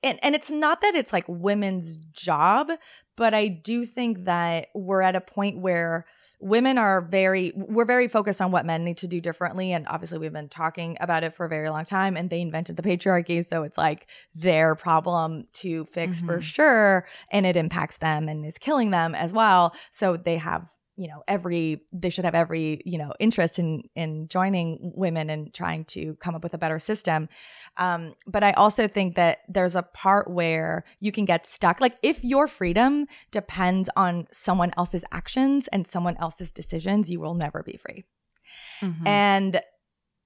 [0.00, 2.68] and, and it's not that it's like women's job
[3.16, 6.06] but i do think that we're at a point where
[6.40, 9.72] women are very we're very focused on what men need to do differently.
[9.72, 12.76] And obviously we've been talking about it for a very long time and they invented
[12.76, 13.44] the patriarchy.
[13.44, 16.26] So it's like their problem to fix mm-hmm.
[16.26, 17.06] for sure.
[17.30, 19.74] And it impacts them and is killing them as well.
[19.90, 20.66] So they have
[20.98, 25.54] you know every they should have every you know interest in in joining women and
[25.54, 27.28] trying to come up with a better system.
[27.76, 31.80] Um, but i also think that there's a part where you can get stuck.
[31.80, 37.34] Like if your freedom depends on someone else's actions and someone else's decisions you will
[37.34, 38.04] never be free.
[38.82, 39.06] Mm-hmm.
[39.06, 39.60] and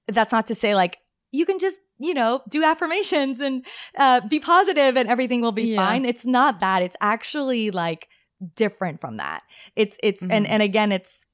[0.07, 0.97] that's not to say like
[1.31, 3.65] you can just you know do affirmations and
[3.97, 5.77] uh, be positive and everything will be yeah.
[5.77, 6.03] fine.
[6.03, 6.81] It's not that.
[6.81, 8.07] It's actually like
[8.55, 9.43] different from that.
[9.75, 10.31] It's it's mm-hmm.
[10.31, 11.25] and and again it's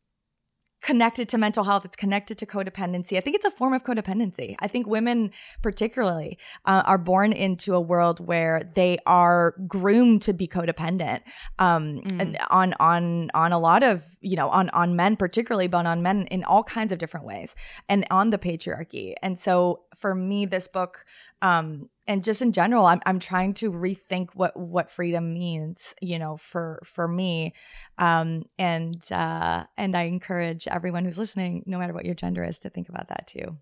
[0.82, 4.56] connected to mental health it's connected to codependency i think it's a form of codependency
[4.60, 5.30] i think women
[5.62, 11.22] particularly uh, are born into a world where they are groomed to be codependent
[11.60, 12.22] um, mm.
[12.22, 16.02] and on on on a lot of you know on on men particularly but on
[16.02, 17.56] men in all kinds of different ways
[17.90, 21.06] and on the patriarchy and so for me this book
[21.42, 26.20] um, and just in general I'm, I'm trying to rethink what what freedom means you
[26.20, 27.54] know for for me
[27.98, 32.60] um and uh and i encourage everyone who's listening no matter what your gender is
[32.60, 33.56] to think about that too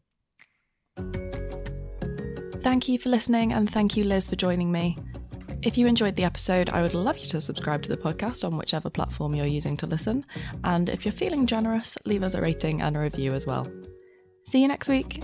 [2.62, 4.98] thank you for listening and thank you liz for joining me
[5.64, 8.58] if you enjoyed the episode, I would love you to subscribe to the podcast on
[8.58, 10.24] whichever platform you're using to listen.
[10.64, 13.68] And if you're feeling generous, leave us a rating and a review as well.
[14.46, 15.24] See you next week.